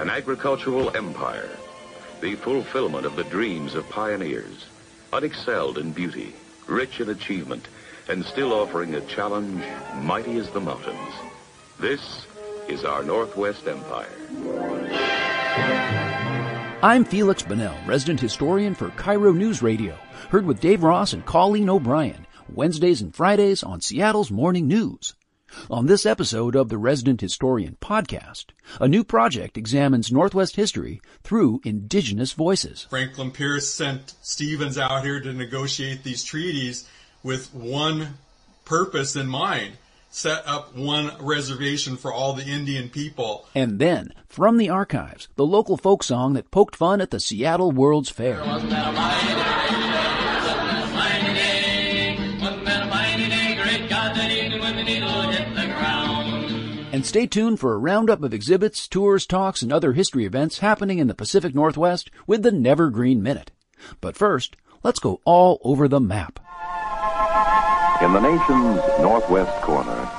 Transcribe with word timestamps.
an 0.00 0.08
agricultural 0.08 0.96
empire, 0.96 1.50
the 2.22 2.34
fulfillment 2.36 3.04
of 3.04 3.16
the 3.16 3.24
dreams 3.24 3.74
of 3.74 3.86
pioneers, 3.90 4.64
unexcelled 5.12 5.76
in 5.76 5.92
beauty, 5.92 6.32
rich 6.66 7.00
in 7.00 7.10
achievement, 7.10 7.68
and 8.08 8.24
still 8.24 8.54
offering 8.54 8.94
a 8.94 9.00
challenge 9.02 9.62
mighty 9.96 10.38
as 10.38 10.48
the 10.52 10.60
mountains. 10.60 11.12
This 11.78 12.26
is 12.66 12.82
our 12.82 13.04
Northwest 13.04 13.68
Empire. 13.68 14.08
I'm 16.82 17.04
Feliks 17.04 17.44
Banel, 17.44 17.86
resident 17.86 18.20
historian 18.20 18.74
for 18.74 18.88
KIRO 18.92 19.36
News 19.36 19.60
Radio, 19.60 19.98
heard 20.30 20.46
with 20.46 20.60
Dave 20.60 20.82
Ross 20.82 21.12
and 21.12 21.26
Colleen 21.26 21.68
O'Brien, 21.68 22.26
Wednesdays 22.48 23.02
and 23.02 23.14
Fridays 23.14 23.62
on 23.62 23.82
Seattle's 23.82 24.30
Morning 24.30 24.66
News. 24.66 25.14
On 25.70 25.86
this 25.86 26.06
episode 26.06 26.56
of 26.56 26.68
the 26.68 26.78
Resident 26.78 27.20
Historian 27.20 27.76
podcast, 27.80 28.46
a 28.80 28.88
new 28.88 29.04
project 29.04 29.56
examines 29.56 30.12
Northwest 30.12 30.56
history 30.56 31.00
through 31.22 31.60
indigenous 31.64 32.32
voices. 32.32 32.86
Franklin 32.90 33.30
Pierce 33.30 33.68
sent 33.68 34.14
Stevens 34.22 34.78
out 34.78 35.04
here 35.04 35.20
to 35.20 35.32
negotiate 35.32 36.04
these 36.04 36.24
treaties 36.24 36.88
with 37.22 37.54
one 37.54 38.14
purpose 38.64 39.16
in 39.16 39.26
mind 39.26 39.74
set 40.10 40.46
up 40.46 40.76
one 40.76 41.12
reservation 41.20 41.96
for 41.96 42.12
all 42.12 42.32
the 42.32 42.44
Indian 42.44 42.88
people. 42.88 43.46
And 43.54 43.78
then, 43.78 44.12
from 44.26 44.56
the 44.56 44.68
archives, 44.68 45.28
the 45.36 45.46
local 45.46 45.76
folk 45.76 46.02
song 46.02 46.34
that 46.34 46.50
poked 46.50 46.76
fun 46.76 47.00
at 47.00 47.10
the 47.10 47.20
Seattle 47.20 47.70
World's 47.70 48.10
Fair. 48.10 48.40
And 57.00 57.06
stay 57.06 57.26
tuned 57.26 57.58
for 57.58 57.72
a 57.72 57.78
roundup 57.78 58.22
of 58.22 58.34
exhibits, 58.34 58.86
tours, 58.86 59.24
talks, 59.24 59.62
and 59.62 59.72
other 59.72 59.94
history 59.94 60.26
events 60.26 60.58
happening 60.58 60.98
in 60.98 61.06
the 61.06 61.14
Pacific 61.14 61.54
Northwest 61.54 62.10
with 62.26 62.42
the 62.42 62.50
Nevergreen 62.50 63.22
Minute. 63.22 63.52
But 64.02 64.18
first, 64.18 64.54
let's 64.82 64.98
go 64.98 65.18
all 65.24 65.62
over 65.64 65.88
the 65.88 65.98
map. 65.98 66.40
In 68.02 68.12
the 68.12 68.20
nation's 68.20 68.82
northwest 69.00 69.62
corner 69.62 70.10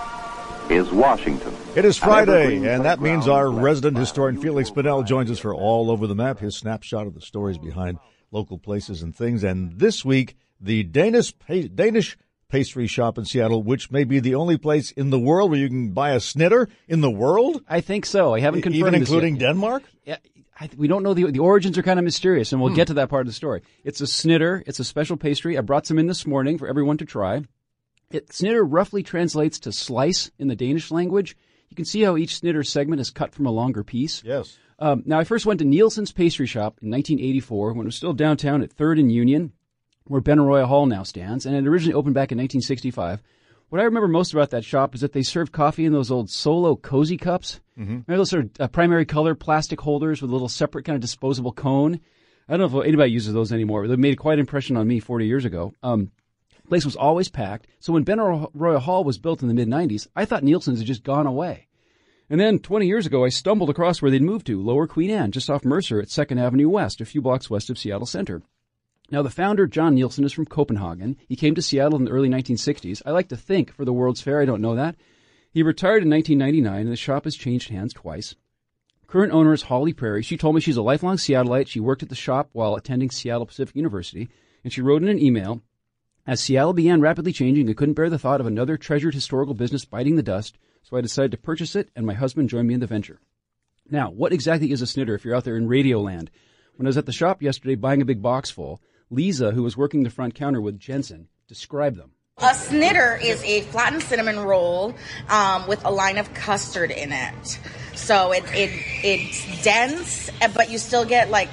is 0.71 0.89
Washington. 0.89 1.55
It 1.75 1.85
is 1.85 1.99
Friday, 1.99 2.65
and 2.67 2.83
that 2.83 2.99
means 2.99 3.27
our 3.27 3.51
resident 3.51 3.99
historian 3.99 4.41
Feliks 4.41 4.73
Banel 4.73 5.05
joins 5.05 5.29
us 5.29 5.37
for 5.37 5.53
All 5.53 5.91
Over 5.91 6.07
the 6.07 6.15
Map, 6.15 6.39
his 6.39 6.57
snapshot 6.57 7.05
of 7.05 7.13
the 7.13 7.21
stories 7.21 7.59
behind 7.59 7.99
local 8.31 8.57
places 8.57 9.03
and 9.03 9.15
things. 9.15 9.43
And 9.43 9.77
this 9.77 10.03
week, 10.03 10.35
the 10.59 10.81
Danish 10.81 11.33
Danish 11.47 12.17
pastry 12.51 12.85
shop 12.85 13.17
in 13.17 13.25
Seattle, 13.25 13.63
which 13.63 13.89
may 13.89 14.03
be 14.03 14.19
the 14.19 14.35
only 14.35 14.57
place 14.57 14.91
in 14.91 15.09
the 15.09 15.19
world 15.19 15.49
where 15.49 15.59
you 15.59 15.69
can 15.69 15.91
buy 15.91 16.11
a 16.11 16.19
snitter 16.19 16.67
in 16.87 17.01
the 17.01 17.09
world. 17.09 17.63
I 17.67 17.81
think 17.81 18.05
so. 18.05 18.35
I 18.35 18.41
haven't 18.41 18.61
confirmed 18.61 18.79
even 18.79 18.95
including 18.95 19.37
Denmark. 19.37 19.83
Yeah, 20.05 20.17
I, 20.59 20.69
we 20.77 20.87
don't 20.87 21.01
know 21.01 21.13
the 21.13 21.31
the 21.31 21.39
origins 21.39 21.77
are 21.77 21.83
kind 21.83 21.97
of 21.97 22.05
mysterious, 22.05 22.51
and 22.51 22.61
we'll 22.61 22.71
hmm. 22.71 22.75
get 22.75 22.87
to 22.87 22.93
that 22.95 23.09
part 23.09 23.21
of 23.21 23.27
the 23.27 23.33
story. 23.33 23.63
It's 23.83 24.01
a 24.01 24.07
snitter. 24.07 24.63
It's 24.67 24.79
a 24.79 24.83
special 24.83 25.17
pastry. 25.17 25.57
I 25.57 25.61
brought 25.61 25.87
some 25.87 25.97
in 25.97 26.07
this 26.07 26.27
morning 26.27 26.57
for 26.57 26.67
everyone 26.67 26.97
to 26.97 27.05
try. 27.05 27.41
It, 28.11 28.33
snitter 28.33 28.63
roughly 28.63 29.01
translates 29.03 29.59
to 29.61 29.71
slice 29.71 30.29
in 30.37 30.49
the 30.49 30.55
Danish 30.55 30.91
language. 30.91 31.37
You 31.69 31.75
can 31.75 31.85
see 31.85 32.01
how 32.01 32.17
each 32.17 32.35
snitter 32.35 32.63
segment 32.63 32.99
is 32.99 33.09
cut 33.09 33.33
from 33.33 33.45
a 33.45 33.51
longer 33.51 33.83
piece. 33.83 34.21
Yes. 34.25 34.57
Um, 34.77 35.03
now, 35.05 35.19
I 35.19 35.23
first 35.23 35.45
went 35.45 35.59
to 35.59 35.65
Nielsen's 35.65 36.11
Pastry 36.11 36.47
Shop 36.47 36.79
in 36.81 36.89
1984 36.89 37.73
when 37.73 37.85
it 37.85 37.85
was 37.85 37.95
still 37.95 38.13
downtown 38.13 38.61
at 38.61 38.75
3rd 38.75 38.99
and 38.99 39.11
Union 39.11 39.53
where 40.05 40.21
Benaroya 40.21 40.65
Hall 40.65 40.85
now 40.85 41.03
stands, 41.03 41.45
and 41.45 41.55
it 41.55 41.67
originally 41.67 41.93
opened 41.93 42.15
back 42.15 42.31
in 42.31 42.37
1965. 42.37 43.21
What 43.69 43.79
I 43.79 43.85
remember 43.85 44.09
most 44.09 44.33
about 44.33 44.49
that 44.49 44.65
shop 44.65 44.95
is 44.95 45.01
that 45.01 45.13
they 45.13 45.23
served 45.23 45.53
coffee 45.53 45.85
in 45.85 45.93
those 45.93 46.11
old 46.11 46.29
solo 46.29 46.75
cozy 46.75 47.17
cups. 47.17 47.61
Mm-hmm. 47.79 47.91
Remember 47.91 48.17
those 48.17 48.29
sort 48.29 48.45
of 48.45 48.51
uh, 48.59 48.67
primary 48.67 49.05
color 49.05 49.33
plastic 49.33 49.79
holders 49.79 50.21
with 50.21 50.29
a 50.29 50.33
little 50.33 50.49
separate 50.49 50.83
kind 50.83 50.95
of 50.95 51.01
disposable 51.01 51.53
cone? 51.53 52.01
I 52.49 52.57
don't 52.57 52.71
know 52.71 52.81
if 52.81 52.85
anybody 52.85 53.11
uses 53.11 53.33
those 53.33 53.53
anymore. 53.53 53.87
They 53.87 53.95
made 53.95 54.17
quite 54.17 54.33
an 54.33 54.39
impression 54.41 54.75
on 54.75 54.87
me 54.87 54.99
40 54.99 55.25
years 55.25 55.45
ago. 55.45 55.73
Um, 55.81 56.11
place 56.67 56.83
was 56.83 56.97
always 56.97 57.29
packed. 57.29 57.67
So 57.79 57.93
when 57.93 58.03
Benaroya 58.03 58.79
Hall 58.79 59.05
was 59.05 59.19
built 59.19 59.41
in 59.41 59.47
the 59.47 59.53
mid 59.53 59.69
90s, 59.69 60.07
I 60.17 60.25
thought 60.25 60.43
Nielsen's 60.43 60.79
had 60.79 60.87
just 60.87 61.03
gone 61.03 61.27
away. 61.27 61.67
And 62.29 62.39
then 62.39 62.59
20 62.59 62.87
years 62.87 63.05
ago, 63.05 63.25
I 63.25 63.29
stumbled 63.29 63.69
across 63.69 64.01
where 64.01 64.09
they'd 64.09 64.21
moved 64.21 64.47
to, 64.47 64.61
Lower 64.61 64.87
Queen 64.87 65.09
Anne, 65.09 65.31
just 65.31 65.49
off 65.49 65.65
Mercer 65.65 65.99
at 65.99 66.07
2nd 66.07 66.39
Avenue 66.39 66.69
West, 66.69 67.01
a 67.01 67.05
few 67.05 67.21
blocks 67.21 67.49
west 67.49 67.69
of 67.69 67.77
Seattle 67.77 68.05
Center. 68.05 68.41
Now, 69.11 69.21
the 69.21 69.29
founder, 69.29 69.67
John 69.67 69.95
Nielsen, 69.95 70.23
is 70.23 70.31
from 70.31 70.45
Copenhagen. 70.45 71.17
He 71.27 71.35
came 71.35 71.53
to 71.55 71.61
Seattle 71.61 71.99
in 71.99 72.05
the 72.05 72.11
early 72.11 72.29
1960s. 72.29 73.01
I 73.05 73.11
like 73.11 73.27
to 73.29 73.37
think 73.37 73.73
for 73.73 73.83
the 73.83 73.93
World's 73.93 74.21
Fair. 74.21 74.41
I 74.41 74.45
don't 74.45 74.61
know 74.61 74.75
that. 74.75 74.95
He 75.51 75.63
retired 75.63 76.03
in 76.03 76.09
1999, 76.09 76.81
and 76.81 76.91
the 76.91 76.95
shop 76.95 77.25
has 77.25 77.35
changed 77.35 77.69
hands 77.69 77.93
twice. 77.93 78.35
Current 79.07 79.33
owner 79.33 79.51
is 79.51 79.63
Holly 79.63 79.91
Prairie. 79.91 80.23
She 80.23 80.37
told 80.37 80.55
me 80.55 80.61
she's 80.61 80.77
a 80.77 80.81
lifelong 80.81 81.17
Seattleite. 81.17 81.67
She 81.67 81.81
worked 81.81 82.03
at 82.03 82.07
the 82.07 82.15
shop 82.15 82.49
while 82.53 82.75
attending 82.75 83.11
Seattle 83.11 83.45
Pacific 83.45 83.75
University, 83.75 84.29
and 84.63 84.71
she 84.71 84.81
wrote 84.81 85.01
in 85.01 85.09
an 85.09 85.19
email, 85.19 85.61
as 86.25 86.39
Seattle 86.39 86.73
began 86.73 87.01
rapidly 87.01 87.33
changing, 87.33 87.67
I 87.69 87.73
couldn't 87.73 87.95
bear 87.95 88.09
the 88.09 88.19
thought 88.19 88.39
of 88.39 88.47
another 88.47 88.77
treasured 88.77 89.15
historical 89.15 89.55
business 89.55 89.85
biting 89.85 90.15
the 90.15 90.23
dust, 90.23 90.57
so 90.83 90.95
I 90.95 91.01
decided 91.01 91.31
to 91.31 91.37
purchase 91.37 91.75
it, 91.75 91.89
and 91.95 92.05
my 92.05 92.13
husband 92.13 92.47
joined 92.47 92.67
me 92.67 92.75
in 92.75 92.79
the 92.79 92.87
venture. 92.87 93.19
Now, 93.89 94.11
what 94.11 94.31
exactly 94.31 94.71
is 94.71 94.81
a 94.81 94.87
snitter 94.87 95.15
if 95.15 95.25
you're 95.25 95.35
out 95.35 95.43
there 95.43 95.57
in 95.57 95.67
radio 95.67 95.99
land? 95.99 96.29
When 96.75 96.85
I 96.85 96.89
was 96.89 96.97
at 96.97 97.07
the 97.07 97.11
shop 97.11 97.41
yesterday 97.41 97.75
buying 97.75 98.01
a 98.01 98.05
big 98.05 98.21
box 98.21 98.51
full, 98.51 98.79
Lisa, 99.11 99.51
who 99.51 99.61
was 99.61 99.77
working 99.77 100.03
the 100.03 100.09
front 100.09 100.33
counter 100.33 100.61
with 100.61 100.79
Jensen, 100.79 101.27
described 101.47 101.97
them. 101.97 102.13
A 102.37 102.55
snitter 102.55 103.19
is 103.21 103.43
a 103.43 103.61
flattened 103.61 104.01
cinnamon 104.01 104.39
roll 104.39 104.95
um, 105.29 105.67
with 105.67 105.85
a 105.85 105.91
line 105.91 106.17
of 106.17 106.33
custard 106.33 106.89
in 106.89 107.11
it. 107.11 107.59
So 107.93 108.31
it, 108.31 108.43
it 108.53 108.71
it's 109.03 109.63
dense, 109.63 110.29
but 110.55 110.71
you 110.71 110.79
still 110.79 111.05
get 111.05 111.29
like 111.29 111.49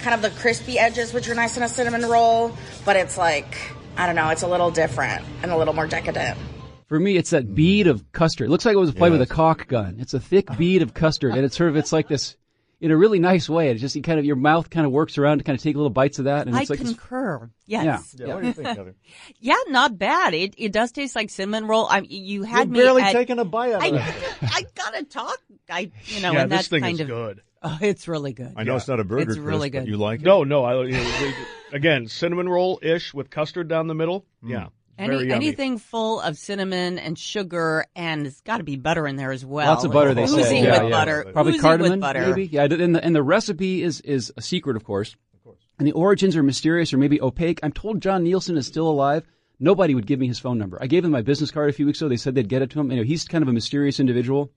kind 0.00 0.14
of 0.14 0.22
the 0.22 0.30
crispy 0.38 0.78
edges, 0.78 1.12
which 1.12 1.28
are 1.28 1.34
nice 1.34 1.56
in 1.56 1.62
a 1.62 1.68
cinnamon 1.68 2.06
roll. 2.06 2.56
But 2.84 2.96
it's 2.96 3.18
like 3.18 3.56
I 3.96 4.06
don't 4.06 4.14
know, 4.14 4.28
it's 4.28 4.42
a 4.42 4.48
little 4.48 4.70
different 4.70 5.24
and 5.42 5.50
a 5.50 5.56
little 5.56 5.74
more 5.74 5.88
decadent. 5.88 6.38
For 6.86 7.00
me, 7.00 7.16
it's 7.16 7.30
that 7.30 7.54
bead 7.54 7.86
of 7.86 8.12
custard. 8.12 8.46
It 8.46 8.50
looks 8.50 8.64
like 8.64 8.74
it 8.74 8.78
was 8.78 8.92
played 8.92 9.12
yes. 9.12 9.18
with 9.18 9.30
a 9.30 9.34
caulk 9.34 9.66
gun. 9.66 9.96
It's 9.98 10.14
a 10.14 10.20
thick 10.20 10.46
bead 10.56 10.82
of 10.82 10.94
custard, 10.94 11.34
and 11.34 11.44
it's 11.44 11.56
sort 11.56 11.70
of 11.70 11.76
it's 11.76 11.92
like 11.92 12.06
this 12.06 12.36
in 12.80 12.90
a 12.90 12.96
really 12.96 13.18
nice 13.18 13.48
way. 13.48 13.70
It's 13.70 13.80
just 13.80 13.96
you 13.96 14.02
kind 14.02 14.18
of 14.18 14.24
your 14.24 14.36
mouth 14.36 14.70
kind 14.70 14.86
of 14.86 14.92
works 14.92 15.18
around 15.18 15.38
to 15.38 15.44
kind 15.44 15.56
of 15.56 15.62
take 15.62 15.74
little 15.74 15.90
bites 15.90 16.18
of 16.18 16.26
that. 16.26 16.46
And 16.46 16.56
I 16.56 16.60
it's 16.60 16.70
like 16.70 16.80
concur. 16.80 17.50
Yes. 17.66 18.14
Yeah. 18.16 18.26
yeah. 18.26 18.34
What 18.34 18.40
do 18.40 18.46
you 18.46 18.52
think, 18.52 18.68
Heather? 18.68 18.94
yeah, 19.40 19.56
not 19.68 19.98
bad. 19.98 20.34
It 20.34 20.54
it 20.56 20.72
does 20.72 20.92
taste 20.92 21.16
like 21.16 21.30
cinnamon 21.30 21.66
roll. 21.66 21.86
I 21.86 22.00
you 22.00 22.42
had 22.44 22.68
You're 22.68 22.74
me 22.74 22.80
barely 22.80 23.02
at, 23.02 23.12
taking 23.12 23.38
a 23.38 23.44
bite 23.44 23.72
out 23.72 23.86
of 23.86 23.94
I, 23.94 24.26
I 24.42 24.66
gotta 24.74 25.04
talk. 25.04 25.38
I 25.68 25.90
you 26.04 26.20
know, 26.20 26.32
yeah, 26.32 26.42
and 26.42 26.52
this 26.52 26.68
that 26.68 26.70
thing 26.70 26.82
kind 26.82 26.94
is 26.94 27.00
of 27.00 27.08
good. 27.08 27.42
Oh, 27.60 27.78
it's 27.80 28.06
really 28.06 28.32
good. 28.32 28.54
I 28.56 28.62
know 28.62 28.72
yeah. 28.72 28.76
it's 28.76 28.88
not 28.88 29.00
a 29.00 29.04
burger. 29.04 29.30
It's 29.30 29.38
really 29.38 29.70
Chris, 29.70 29.82
good. 29.82 29.88
You 29.88 29.96
like 29.96 30.20
it? 30.20 30.24
No, 30.24 30.44
no. 30.44 30.64
I, 30.64 30.82
you 30.84 30.92
know, 30.92 31.32
again, 31.72 32.06
cinnamon 32.06 32.48
roll 32.48 32.78
ish 32.82 33.12
with 33.12 33.30
custard 33.30 33.68
down 33.68 33.88
the 33.88 33.94
middle. 33.94 34.24
Mm. 34.44 34.50
Yeah. 34.50 34.66
Any, 34.98 35.30
anything 35.30 35.78
full 35.78 36.20
of 36.20 36.36
cinnamon 36.36 36.98
and 36.98 37.18
sugar, 37.18 37.86
and 37.94 38.26
it's 38.26 38.40
got 38.40 38.58
to 38.58 38.64
be 38.64 38.76
butter 38.76 39.06
in 39.06 39.16
there 39.16 39.30
as 39.30 39.44
well. 39.46 39.66
Lots 39.68 39.84
of 39.84 39.92
butter, 39.92 40.12
they 40.14 40.24
Oozing 40.24 40.44
say. 40.44 40.60
with 40.60 40.64
Yeah, 40.64 40.82
yeah. 40.82 40.88
butter. 40.90 41.26
Probably 41.32 41.52
Oozing 41.52 41.62
cardamom, 41.62 41.90
with 41.92 42.00
butter. 42.00 42.26
maybe. 42.28 42.46
Yeah, 42.46 42.64
and 42.64 42.94
the, 42.96 43.04
and 43.04 43.14
the 43.14 43.22
recipe 43.22 43.82
is, 43.82 44.00
is 44.00 44.32
a 44.36 44.42
secret, 44.42 44.76
of 44.76 44.84
course. 44.84 45.14
Of 45.34 45.44
course. 45.44 45.58
And 45.78 45.86
the 45.86 45.92
origins 45.92 46.36
are 46.36 46.42
mysterious 46.42 46.92
or 46.92 46.98
maybe 46.98 47.20
opaque. 47.20 47.60
I'm 47.62 47.72
told 47.72 48.02
John 48.02 48.24
Nielsen 48.24 48.56
is 48.56 48.66
still 48.66 48.88
alive. 48.88 49.24
Nobody 49.60 49.94
would 49.94 50.06
give 50.06 50.18
me 50.20 50.26
his 50.26 50.38
phone 50.38 50.58
number. 50.58 50.78
I 50.80 50.86
gave 50.86 51.02
them 51.02 51.12
my 51.12 51.22
business 51.22 51.50
card 51.50 51.70
a 51.70 51.72
few 51.72 51.86
weeks 51.86 52.00
ago. 52.00 52.08
They 52.08 52.16
said 52.16 52.34
they'd 52.34 52.48
get 52.48 52.62
it 52.62 52.70
to 52.70 52.80
him. 52.80 52.90
You 52.90 52.98
know, 52.98 53.02
he's 53.04 53.24
kind 53.24 53.42
of 53.42 53.48
a 53.48 53.52
mysterious 53.52 53.98
individual. 54.00 54.50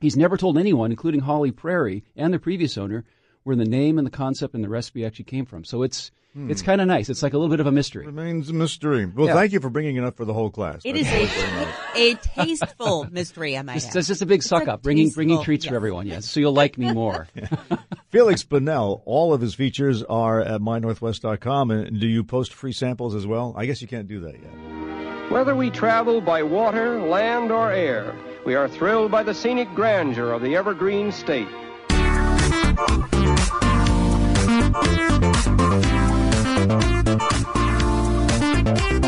He's 0.00 0.16
never 0.16 0.36
told 0.36 0.58
anyone, 0.58 0.90
including 0.90 1.20
Holly 1.20 1.50
Prairie 1.50 2.04
and 2.16 2.32
the 2.32 2.38
previous 2.38 2.76
owner, 2.76 3.04
where 3.44 3.56
the 3.56 3.64
name 3.64 3.96
and 3.98 4.06
the 4.06 4.10
concept 4.10 4.54
and 4.54 4.64
the 4.64 4.68
recipe 4.68 5.04
actually 5.06 5.26
came 5.26 5.46
from. 5.46 5.64
So 5.64 5.82
it's 5.82 6.10
Hmm. 6.36 6.50
It's 6.50 6.62
kind 6.62 6.80
of 6.80 6.88
nice. 6.88 7.08
It's 7.08 7.22
like 7.22 7.32
a 7.32 7.38
little 7.38 7.48
bit 7.48 7.60
of 7.60 7.68
a 7.68 7.70
mystery. 7.70 8.06
Remains 8.06 8.50
a 8.50 8.52
mystery. 8.52 9.06
Well, 9.06 9.28
Yeah. 9.28 9.34
thank 9.34 9.52
you 9.52 9.60
for 9.60 9.70
bringing 9.70 9.94
it 9.94 10.02
up 10.02 10.16
for 10.16 10.24
the 10.24 10.34
whole 10.34 10.50
class. 10.50 10.80
It 10.84 10.94
That's 10.94 11.06
is 11.06 11.12
really 11.12 11.26
very 11.26 12.10
a, 12.10 12.10
a 12.10 12.14
tasteful 12.16 13.06
mystery, 13.12 13.56
I 13.56 13.62
might 13.62 13.76
It's, 13.76 13.94
it's 13.94 14.08
just 14.08 14.20
a 14.20 14.26
big 14.26 14.42
suck 14.42 14.66
a 14.66 14.72
up, 14.72 14.82
bringing 14.82 15.10
bringing 15.10 15.36
tasteful- 15.36 15.44
treats 15.44 15.66
for 15.66 15.76
everyone. 15.76 16.08
Yes, 16.08 16.26
so 16.28 16.40
you'll 16.40 16.52
like 16.52 16.76
me 16.76 16.92
more. 16.92 17.28
Feliks 18.12 18.44
Banel, 18.44 19.02
all 19.04 19.32
of 19.32 19.40
his 19.40 19.54
features 19.54 20.02
are 20.02 20.40
at 20.40 20.60
mynorthwest.com. 20.60 21.70
And 21.70 22.00
do 22.00 22.08
you 22.08 22.24
post 22.24 22.52
free 22.52 22.72
samples 22.72 23.14
as 23.14 23.28
well? 23.28 23.54
I 23.56 23.66
guess 23.66 23.80
you 23.80 23.86
can't 23.86 24.08
do 24.08 24.18
that 24.22 24.32
yet. 24.34 25.30
Whether 25.30 25.54
we 25.54 25.70
travel 25.70 26.20
by 26.20 26.42
water, 26.42 27.00
land, 27.00 27.52
or 27.52 27.70
air, 27.70 28.12
we 28.44 28.56
are 28.56 28.66
thrilled 28.68 29.12
by 29.12 29.22
the 29.22 29.34
scenic 29.34 29.72
grandeur 29.76 30.32
of 30.32 30.42
the 30.42 30.56
evergreen 30.56 31.12
state. 31.12 31.46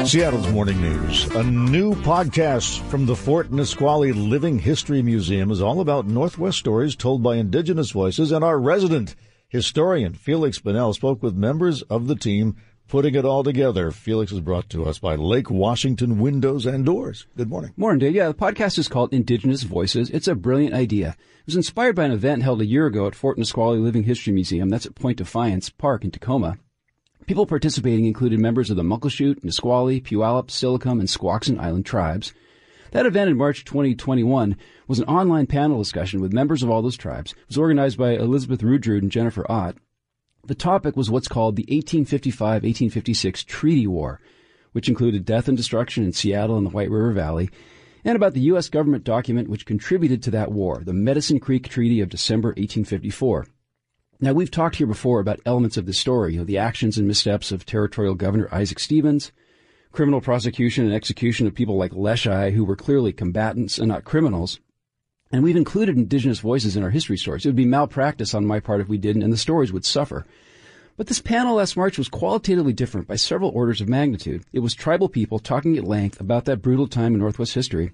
Seattle's 0.07 0.49
Morning 0.53 0.81
News. 0.81 1.25
A 1.35 1.43
new 1.43 1.95
podcast 1.97 2.81
from 2.89 3.07
the 3.07 3.17
Fort 3.17 3.51
Nisqually 3.51 4.13
Living 4.13 4.61
History 4.61 5.03
Museum 5.03 5.51
is 5.51 5.61
all 5.61 5.81
about 5.81 6.07
Northwest 6.07 6.59
stories 6.59 6.95
told 6.95 7.25
by 7.25 7.35
Indigenous 7.35 7.91
voices, 7.91 8.31
and 8.31 8.45
our 8.45 8.61
resident 8.61 9.17
historian, 9.49 10.15
Feliks 10.15 10.63
Banel, 10.63 10.95
spoke 10.95 11.25
with 11.25 11.35
members 11.35 11.83
of 11.83 12.07
the 12.07 12.15
team 12.15 12.55
putting 12.89 13.15
it 13.15 13.25
all 13.25 13.43
together. 13.43 13.91
Feliks 13.91 14.33
is 14.33 14.41
brought 14.41 14.71
to 14.71 14.85
us 14.85 14.99
by 14.99 15.17
Lake 15.17 15.51
Washington 15.51 16.19
Windows 16.19 16.67
and 16.67 16.85
Doors. 16.85 17.27
Good 17.37 17.49
morning. 17.49 17.73
Morning, 17.77 17.99
Dave. 17.99 18.15
Yeah, 18.15 18.29
the 18.29 18.35
podcast 18.35 18.79
is 18.79 18.89
called 18.89 19.13
Indigenous 19.13 19.63
Voices. 19.63 20.11
It's 20.11 20.29
a 20.29 20.35
brilliant 20.35 20.75
idea. 20.75 21.17
It 21.41 21.47
was 21.47 21.57
inspired 21.57 21.97
by 21.97 22.05
an 22.05 22.13
event 22.13 22.43
held 22.43 22.61
a 22.61 22.67
year 22.67 22.87
ago 22.87 23.07
at 23.07 23.15
Fort 23.15 23.39
Nisqually 23.39 23.79
Living 23.79 24.05
History 24.05 24.33
Museum. 24.33 24.69
That's 24.69 24.87
at 24.87 24.95
Point 24.95 25.19
Defiance 25.19 25.71
Park 25.71 26.05
in 26.05 26.11
Tacoma. 26.11 26.59
People 27.27 27.47
participating 27.47 28.07
included 28.07 28.39
members 28.39 28.71
of 28.71 28.77
the 28.77 28.85
Muckleshoot, 28.85 29.43
Nisqually, 29.43 30.01
Puyallup, 30.01 30.47
Steilacoom, 30.47 31.01
and 31.01 31.09
Squaxin 31.09 31.59
Island 31.59 31.85
tribes. 31.85 32.33
That 32.93 33.07
event 33.07 33.31
in 33.31 33.37
March 33.37 33.65
2021 33.65 34.57
was 34.87 35.01
an 35.01 35.07
online 35.07 35.47
panel 35.47 35.79
discussion 35.79 36.21
with 36.21 36.33
members 36.33 36.63
of 36.63 36.71
all 36.71 36.83
those 36.83 36.97
tribes. 36.97 37.33
It 37.33 37.49
was 37.49 37.59
organized 37.59 37.99
by 37.99 38.13
Elizabeth 38.13 38.61
Rudrud 38.61 38.99
and 38.99 39.11
Jennifer 39.11 39.45
Ott. 39.51 39.77
The 40.47 40.55
topic 40.55 40.97
was 40.97 41.11
what's 41.11 41.27
called 41.27 41.57
the 41.57 41.65
1855-1856 41.65 43.45
Treaty 43.47 43.89
War, 43.89 44.21
which 44.71 44.89
included 44.89 45.25
death 45.25 45.49
and 45.49 45.57
destruction 45.57 46.05
in 46.05 46.13
Seattle 46.13 46.57
and 46.57 46.65
the 46.65 46.71
White 46.71 46.91
River 46.91 47.13
Valley, 47.13 47.51
and 48.05 48.15
about 48.15 48.33
the 48.35 48.43
U.S. 48.43 48.69
government 48.69 49.03
document 49.03 49.49
which 49.49 49.67
contributed 49.67 50.23
to 50.23 50.31
that 50.31 50.53
war, 50.53 50.83
the 50.85 50.93
Medicine 50.93 51.41
Creek 51.41 51.69
Treaty 51.69 52.01
of 52.01 52.11
December 52.11 52.51
1854. 52.51 53.49
Now, 54.21 54.35
we've 54.35 54.51
talked 54.51 54.77
here 54.77 54.87
before 54.87 55.19
about 55.19 55.41
elements 55.45 55.77
of 55.77 55.85
this 55.85 55.99
story, 55.99 56.35
you 56.35 56.39
know, 56.39 56.45
the 56.45 56.59
actions 56.59 56.97
and 56.97 57.09
missteps 57.09 57.51
of 57.51 57.67
Territorial 57.67 58.15
Governor 58.15 58.49
Isaac 58.55 58.79
Stevens, 58.79 59.33
criminal 59.91 60.21
prosecution 60.21 60.85
and 60.85 60.95
execution 60.95 61.49
of 61.49 61.57
people 61.57 61.77
like 61.77 61.91
Leschi, 61.91 62.53
who 62.53 62.65
were 62.65 62.77
clearly 62.77 63.13
combatants 63.13 63.79
and 63.79 63.89
not 63.89 64.05
criminals. 64.05 64.61
And 65.33 65.43
we've 65.43 65.57
included 65.57 65.97
indigenous 65.97 66.39
voices 66.39 66.77
in 66.77 66.83
our 66.83 66.91
history 66.91 67.17
stories. 67.17 67.45
It 67.45 67.49
would 67.49 67.57
be 67.57 67.67
malpractice 67.67 68.33
on 68.35 68.47
my 68.47 68.61
part 68.61 68.81
if 68.81 68.89
we 68.89 68.99
didn't, 68.99 69.23
and 69.23 69.33
the 69.33 69.37
stories 69.37 69.73
would 69.73 69.85
suffer. 69.85 70.25
But 70.97 71.09
this 71.09 71.21
panel 71.21 71.57
last 71.57 71.77
March 71.77 71.99
was 71.99 72.09
qualitatively 72.09 72.73
different 72.73 73.07
by 73.07 73.17
several 73.17 73.51
orders 73.51 73.81
of 73.81 73.89
magnitude. 73.89 74.45
It 74.53 74.61
was 74.61 74.75
tribal 74.75 75.09
people 75.09 75.39
talking 75.39 75.77
at 75.77 75.85
length 75.85 76.21
about 76.21 76.47
that 76.47 76.63
brutal 76.63 76.87
time 76.87 77.13
in 77.13 77.21
Northwest 77.21 77.55
history, 77.55 77.93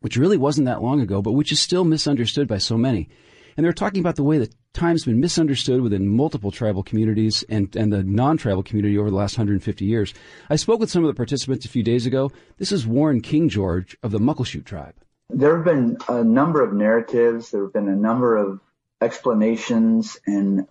which 0.00 0.16
really 0.16 0.36
wasn't 0.36 0.66
that 0.66 0.82
long 0.82 1.00
ago, 1.00 1.22
but 1.22 1.32
which 1.32 1.50
is 1.50 1.60
still 1.60 1.84
misunderstood 1.84 2.46
by 2.46 2.58
so 2.58 2.76
many. 2.76 3.08
And 3.56 3.64
they 3.64 3.68
were 3.68 3.72
talking 3.72 4.00
about 4.00 4.16
the 4.16 4.22
way 4.22 4.38
that 4.38 4.54
time's 4.74 5.06
been 5.06 5.18
misunderstood 5.18 5.80
within 5.80 6.06
multiple 6.06 6.52
tribal 6.52 6.82
communities 6.82 7.42
and, 7.48 7.74
and 7.74 7.90
the 7.90 8.04
non-tribal 8.04 8.62
community 8.62 8.98
over 8.98 9.10
the 9.10 9.16
last 9.16 9.38
150 9.38 9.84
years. 9.84 10.12
I 10.50 10.56
spoke 10.56 10.78
with 10.78 10.90
some 10.90 11.02
of 11.02 11.08
the 11.08 11.14
participants 11.14 11.64
a 11.64 11.70
few 11.70 11.82
days 11.82 12.04
ago. 12.04 12.30
This 12.58 12.70
is 12.70 12.86
Warren 12.86 13.22
King 13.22 13.48
George 13.48 13.96
of 14.02 14.10
the 14.10 14.20
Muckleshoot 14.20 14.66
tribe. 14.66 14.94
There 15.30 15.56
have 15.56 15.64
been 15.64 15.98
a 16.08 16.24
number 16.24 16.62
of 16.62 16.72
narratives. 16.72 17.50
There 17.50 17.62
have 17.62 17.72
been 17.72 17.88
a 17.88 17.96
number 17.96 18.36
of 18.36 18.60
explanations 19.00 20.18
and 20.26 20.66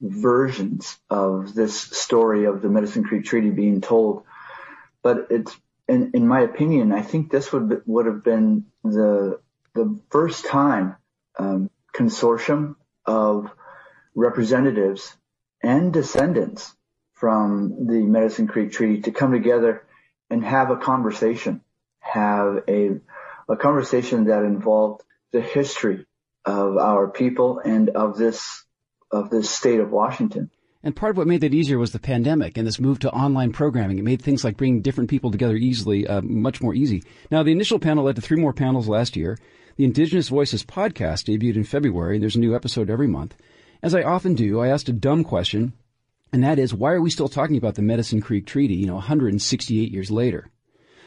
versions 0.00 0.98
of 1.10 1.54
this 1.54 1.80
story 1.80 2.44
of 2.44 2.62
the 2.62 2.68
Medicine 2.68 3.04
Creek 3.04 3.24
Treaty 3.24 3.50
being 3.50 3.80
told. 3.80 4.24
But 5.02 5.28
it's, 5.30 5.56
in, 5.88 6.12
in 6.14 6.28
my 6.28 6.40
opinion, 6.40 6.92
I 6.92 7.02
think 7.02 7.30
this 7.30 7.52
would 7.52 7.82
would 7.86 8.06
have 8.06 8.22
been 8.22 8.66
the 8.84 9.40
the 9.74 10.00
first 10.10 10.46
time 10.46 10.96
um, 11.38 11.70
consortium 11.94 12.76
of 13.06 13.50
representatives 14.14 15.16
and 15.62 15.92
descendants 15.92 16.74
from 17.14 17.86
the 17.86 18.02
Medicine 18.02 18.46
Creek 18.46 18.72
Treaty 18.72 19.02
to 19.02 19.10
come 19.10 19.32
together 19.32 19.84
and 20.30 20.44
have 20.44 20.70
a 20.70 20.76
conversation, 20.76 21.62
have 22.00 22.62
a, 22.68 23.00
a 23.48 23.56
conversation 23.56 24.24
that 24.24 24.42
involved 24.42 25.02
the 25.32 25.40
history 25.40 26.06
of 26.44 26.76
our 26.76 27.08
people 27.08 27.58
and 27.58 27.90
of 27.90 28.16
this, 28.16 28.64
of 29.10 29.30
this 29.30 29.50
state 29.50 29.80
of 29.80 29.90
Washington. 29.90 30.50
And 30.82 30.94
part 30.94 31.10
of 31.10 31.16
what 31.16 31.26
made 31.26 31.40
that 31.40 31.54
easier 31.54 31.78
was 31.78 31.92
the 31.92 31.98
pandemic 31.98 32.56
and 32.56 32.66
this 32.66 32.78
move 32.78 33.00
to 33.00 33.10
online 33.10 33.52
programming. 33.52 33.98
It 33.98 34.04
made 34.04 34.22
things 34.22 34.44
like 34.44 34.56
bringing 34.56 34.80
different 34.80 35.10
people 35.10 35.30
together 35.30 35.56
easily 35.56 36.06
uh, 36.06 36.22
much 36.22 36.62
more 36.62 36.74
easy. 36.74 37.02
Now, 37.30 37.42
the 37.42 37.52
initial 37.52 37.78
panel 37.80 38.04
led 38.04 38.16
to 38.16 38.22
three 38.22 38.40
more 38.40 38.52
panels 38.52 38.88
last 38.88 39.16
year. 39.16 39.38
The 39.76 39.84
Indigenous 39.84 40.28
Voices 40.28 40.64
podcast 40.64 41.24
debuted 41.26 41.56
in 41.56 41.64
February. 41.64 42.16
and 42.16 42.22
There's 42.22 42.36
a 42.36 42.40
new 42.40 42.54
episode 42.54 42.90
every 42.90 43.08
month. 43.08 43.34
As 43.82 43.94
I 43.94 44.02
often 44.02 44.34
do, 44.34 44.60
I 44.60 44.68
asked 44.68 44.88
a 44.88 44.92
dumb 44.92 45.24
question, 45.24 45.72
and 46.32 46.42
that 46.42 46.58
is, 46.58 46.74
why 46.74 46.92
are 46.92 47.00
we 47.00 47.10
still 47.10 47.28
talking 47.28 47.56
about 47.56 47.74
the 47.74 47.82
Medicine 47.82 48.20
Creek 48.20 48.46
Treaty, 48.46 48.74
you 48.74 48.86
know, 48.86 48.94
168 48.94 49.92
years 49.92 50.10
later? 50.10 50.50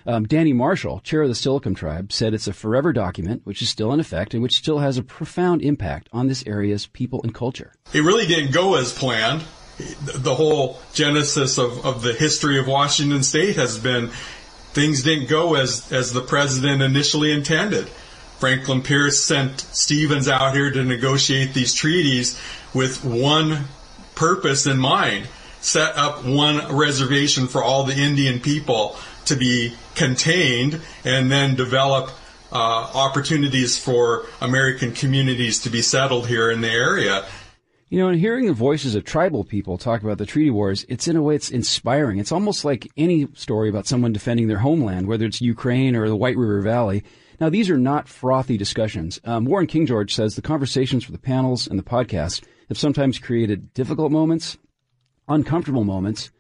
Um, 0.06 0.26
Danny 0.26 0.54
Marshall, 0.54 1.00
chair 1.02 1.22
of 1.22 1.30
the 1.30 1.36
Steilacoom 1.36 1.76
tribe, 1.76 2.12
said 2.12 2.34
it's 2.34 2.48
a 2.48 2.54
forever 2.54 2.94
document 2.94 3.42
which 3.44 3.62
is 3.62 3.70
still 3.70 3.94
in 3.94 4.00
effect 4.00 4.34
and 4.34 4.42
which 4.42 4.56
still 4.56 4.80
has 4.80 4.98
a 4.98 5.04
profound 5.04 5.62
impact 5.62 6.10
on 6.12 6.28
this 6.28 6.44
area's 6.48 6.88
people 6.88 7.22
and 7.24 7.34
culture. 7.34 7.74
It 7.94 8.02
really 8.02 8.26
didn't 8.26 8.52
go 8.52 8.76
as 8.76 8.94
planned. 8.94 9.44
The 9.78 10.36
whole 10.36 10.80
genesis 10.94 11.58
of, 11.58 11.86
of 11.86 12.04
the 12.04 12.14
history 12.14 12.60
of 12.60 12.68
Washington 12.68 13.24
state 13.24 13.56
has 13.56 13.78
been 13.78 14.10
things 14.74 15.04
didn't 15.04 15.28
go 15.28 15.56
as, 15.56 15.92
as 15.92 16.14
the 16.14 16.22
president 16.22 16.82
initially 16.82 17.32
intended. 17.32 17.88
Franklin 18.40 18.82
Pierce 18.82 19.24
sent 19.24 19.60
Stevens 19.60 20.28
out 20.28 20.56
here 20.56 20.72
to 20.72 20.84
negotiate 20.84 21.54
these 21.54 21.74
treaties 21.74 22.40
with 22.74 23.04
one 23.04 23.66
purpose 24.16 24.66
in 24.66 24.78
mind 24.78 25.28
set 25.62 25.96
up 25.96 26.26
one 26.26 26.76
reservation 26.76 27.48
for 27.48 27.64
all 27.64 27.84
the 27.84 27.96
Indian 27.96 28.40
people 28.40 28.98
to 29.26 29.36
be 29.36 29.74
contained 29.96 30.82
and 31.04 31.32
then 31.32 31.56
develop 31.56 32.12
uh, 32.52 32.56
opportunities 32.56 33.78
for 33.78 34.26
American 34.42 34.92
communities 34.92 35.60
to 35.60 35.70
be 35.70 35.82
settled 35.82 36.28
here 36.28 36.52
in 36.52 36.62
the 36.62 36.70
area. 36.70 37.26
You 37.90 38.00
know, 38.00 38.08
in 38.08 38.18
hearing 38.20 38.46
the 38.46 38.54
voices 38.54 38.96
of 38.96 39.04
tribal 39.04 39.44
people 39.44 39.78
talk 39.78 40.02
about 40.02 40.18
the 40.18 40.26
treaty 40.26 40.50
wars, 40.50 40.86
it's 40.88 41.10
in 41.10 41.18
a 41.18 41.22
way 41.22 41.36
it's 41.36 41.50
inspiring. 41.50 42.20
It's 42.20 42.32
almost 42.32 42.64
like 42.64 42.90
any 42.96 43.28
story 43.34 43.68
about 43.68 43.86
someone 43.86 44.14
defending 44.14 44.48
their 44.48 44.60
homeland, 44.60 45.08
whether 45.08 45.26
it's 45.26 45.42
Ukraine 45.42 45.96
or 45.96 46.08
the 46.08 46.16
White 46.16 46.38
River 46.38 46.62
Valley. 46.62 47.04
Now, 47.42 47.50
these 47.50 47.70
are 47.70 47.78
not 47.78 48.08
frothy 48.08 48.56
discussions. 48.56 49.20
Um, 49.26 49.46
Warren 49.46 49.68
King 49.68 49.86
George 49.86 50.14
says 50.14 50.36
the 50.36 50.42
conversations 50.42 51.04
for 51.04 51.12
the 51.12 51.18
panels 51.18 51.68
and 51.68 51.78
the 51.78 51.84
podcast 51.84 52.44
have 52.70 52.78
sometimes 52.78 53.20
created 53.20 53.74
difficult 53.74 54.12
moments, 54.12 54.58
uncomfortable 55.28 55.84
moments, 55.84 56.32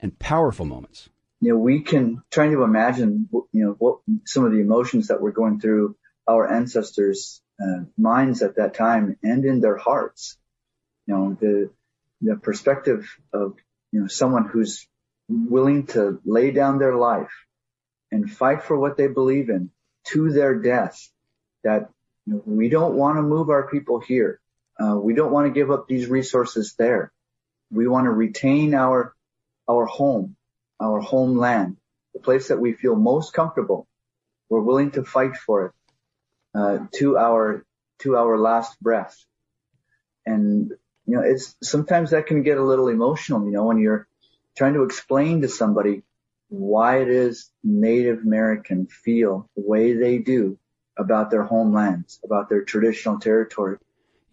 and 0.00 0.18
powerful 0.18 0.64
moments. 0.64 1.10
You 1.40 1.52
know, 1.52 1.58
we 1.58 1.80
can 1.82 2.22
try 2.30 2.48
to 2.48 2.62
imagine, 2.62 3.28
you 3.52 3.64
know, 3.64 3.76
what 3.78 3.98
some 4.24 4.44
of 4.44 4.52
the 4.52 4.60
emotions 4.60 5.08
that 5.08 5.20
were 5.20 5.32
going 5.32 5.60
through 5.60 5.96
our 6.26 6.50
ancestors' 6.50 7.42
uh, 7.62 7.84
minds 7.96 8.42
at 8.42 8.56
that 8.56 8.74
time 8.74 9.16
and 9.22 9.44
in 9.44 9.60
their 9.60 9.76
hearts. 9.76 10.38
You 11.06 11.14
know, 11.14 11.36
the 11.40 11.70
the 12.20 12.36
perspective 12.36 13.08
of 13.32 13.56
you 13.92 14.00
know 14.00 14.06
someone 14.06 14.46
who's 14.48 14.88
willing 15.28 15.86
to 15.88 16.20
lay 16.24 16.50
down 16.50 16.78
their 16.78 16.96
life 16.96 17.32
and 18.10 18.30
fight 18.30 18.62
for 18.62 18.78
what 18.78 18.96
they 18.96 19.08
believe 19.08 19.50
in 19.50 19.70
to 20.04 20.30
their 20.30 20.54
death 20.54 21.08
that 21.64 21.90
you 22.26 22.34
know, 22.34 22.42
we 22.46 22.68
don't 22.68 22.94
want 22.94 23.18
to 23.18 23.22
move 23.22 23.50
our 23.50 23.68
people 23.68 24.00
here. 24.00 24.40
Uh, 24.80 24.96
we 24.96 25.14
don't 25.14 25.32
want 25.32 25.46
to 25.46 25.58
give 25.58 25.70
up 25.70 25.86
these 25.88 26.06
resources 26.06 26.74
there. 26.78 27.12
We 27.70 27.88
want 27.88 28.04
to 28.06 28.10
retain 28.10 28.74
our 28.74 29.14
our 29.68 29.86
home, 29.86 30.36
our 30.80 31.00
homeland, 31.00 31.76
the 32.14 32.20
place 32.20 32.48
that 32.48 32.60
we 32.60 32.72
feel 32.72 32.96
most 32.96 33.32
comfortable. 33.32 33.86
We're 34.48 34.60
willing 34.60 34.92
to 34.92 35.04
fight 35.04 35.36
for 35.36 35.66
it 35.66 35.72
uh, 36.58 36.78
to 36.94 37.18
our 37.18 37.64
to 38.00 38.16
our 38.16 38.38
last 38.38 38.80
breath. 38.80 39.16
And 40.24 40.70
you 41.06 41.16
know, 41.16 41.22
it's 41.22 41.56
sometimes 41.62 42.10
that 42.10 42.26
can 42.26 42.42
get 42.42 42.58
a 42.58 42.64
little 42.64 42.88
emotional. 42.88 43.44
You 43.44 43.52
know, 43.52 43.64
when 43.64 43.78
you're 43.78 44.08
trying 44.56 44.74
to 44.74 44.82
explain 44.82 45.42
to 45.42 45.48
somebody 45.48 46.02
why 46.48 47.00
it 47.00 47.08
is 47.08 47.50
Native 47.62 48.20
American 48.20 48.86
feel 48.86 49.48
the 49.56 49.62
way 49.66 49.94
they 49.94 50.18
do 50.18 50.58
about 50.98 51.30
their 51.30 51.42
homelands, 51.42 52.20
about 52.24 52.48
their 52.48 52.62
traditional 52.62 53.18
territory. 53.18 53.78